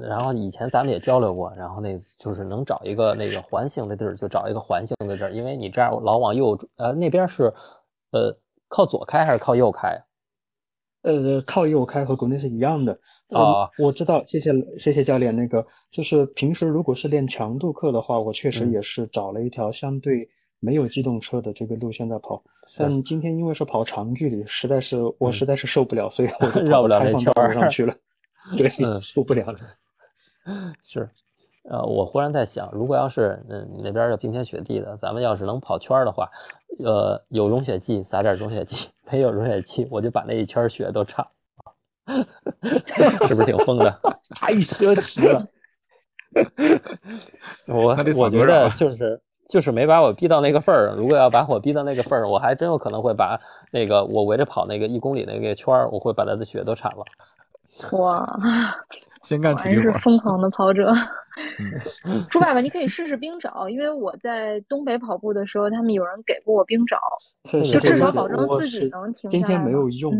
[0.00, 7.52] 然后以前咱们也交流过，然后那就是能找一个那个环形的地儿，就找一个环形的地儿，因为你这样老往右，呃，那边是，
[8.12, 8.36] 呃，
[8.68, 9.98] 靠左开还是靠右开？
[11.02, 12.98] 呃，靠右开和国内是一样的。
[13.30, 15.34] 啊，我知道，谢谢谢谢教练。
[15.36, 20.28] 那个就是平时如果是练强度课的话，我确实也是找了一条相对
[20.58, 22.42] 没有机动车的这个路线在跑。
[22.76, 27.94] 但今天因为是跑长距离，实在是我实在是受不了，所以我就 绕不了那圈上去了。
[28.56, 28.68] 对，
[29.00, 29.58] 受不了了。
[30.82, 31.08] 是，
[31.68, 36.30] 呃，我忽然在想，如果要是嗯那边有冰天雪地的，咱们要是能跑圈的话，
[36.82, 41.26] 呃，有融雪剂撒点融雪剂， 没有融雪剂我就把那一圈雪都铲
[42.06, 42.26] 了，
[43.28, 43.90] 是不是挺疯的？
[44.30, 45.46] 太奢侈了。
[47.66, 50.96] 我我觉得就是就是没把我逼到那个份儿上。
[50.96, 53.38] 如果要把我逼到那个份儿上，我还真有可能会把
[53.70, 57.04] 那个我围着跑那个一公里那个圈儿，我会把他的雪都铲了。
[57.92, 58.26] 哇，
[59.22, 60.92] 先干体力活，是疯狂的跑者。
[62.28, 66.98] 猪爸爸，你可以试试冰爪，因为我在东北跑步的时候，他们有人给过我冰爪，
[67.50, 69.30] 就至少保证自己能停。
[69.30, 70.12] 今天没有用，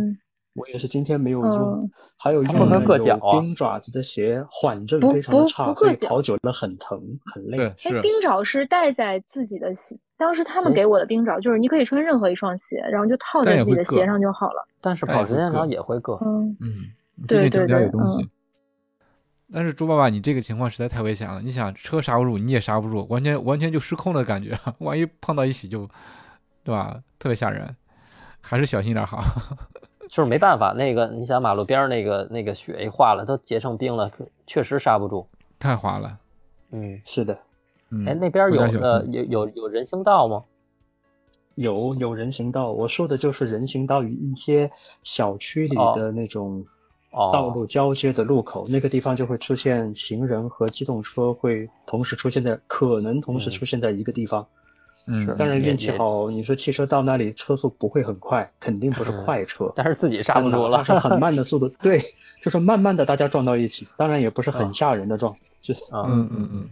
[0.54, 1.90] 我也是今天没有用。
[2.16, 7.00] 还有用的有冰爪子的鞋，缓震非常的差，所以跑久了很疼
[7.34, 7.58] 很累。
[7.66, 14.64] 哎，冰爪是戴在自己的鞋，当时他们给我的冰爪就是你可以穿任何一双鞋，然后就套在自己的鞋上就好了。
[14.80, 16.18] 但是跑时间长也会硌。
[16.24, 16.70] 嗯嗯。
[17.26, 17.90] 对对对，
[19.50, 21.40] 但是猪爸爸，你这个情况实在太危险了。
[21.40, 24.54] 你想，车刹不住，你也刹不住，完全完全就失控的感觉。
[24.80, 25.88] 万一碰到一起就，
[26.62, 27.02] 对吧？
[27.18, 27.74] 特别吓人，
[28.42, 29.22] 还是小心点好。
[30.08, 34.12] 就是没办法，那个你想马路边那个那个雪一化了，都结成冰了，
[34.46, 35.26] 确实刹不住，
[35.58, 36.18] 太滑了。
[36.70, 37.38] 嗯，是的。
[38.06, 40.44] 哎，那边有呃有有有人行道吗？
[41.54, 44.70] 有有人行道，我说的就是人行道与一些
[45.02, 46.66] 小区里的那种。
[47.32, 54.46] 道路交接的路口，那个地方就会出现行人和机动车会同时出现在，可能同时出现在一个地方。
[55.10, 61.66] 嗯，当然运气好，你说汽车到那里车速不会很快，肯定不是快车， 但是自己刹不住了，是很慢的速度。
[61.80, 61.98] 对，
[62.42, 66.28] 就是慢慢的大家撞到一起，当然也不是很吓人的撞，就是嗯。
[66.30, 66.68] 嗯嗯，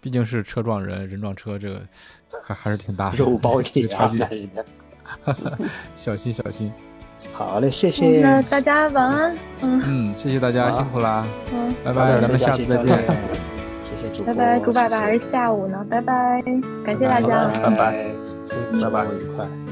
[0.00, 1.80] 毕竟是车撞人，人撞车，这个
[2.42, 4.18] 还还是挺大的，肉包铁 差距。
[5.94, 6.72] 小心小心。
[7.32, 8.20] 好嘞，谢谢。
[8.20, 9.36] 那大家晚安。
[9.60, 11.24] 嗯嗯，谢谢大家，辛苦啦。
[11.52, 12.98] 嗯，拜拜，咱们下次再见。
[13.84, 15.84] 谢谢主拜拜，猪爸爸还是下午呢？
[15.90, 16.42] 拜拜，
[16.84, 17.48] 感谢大家。
[17.62, 18.06] 拜拜，
[18.80, 19.63] 拜拜，愉快。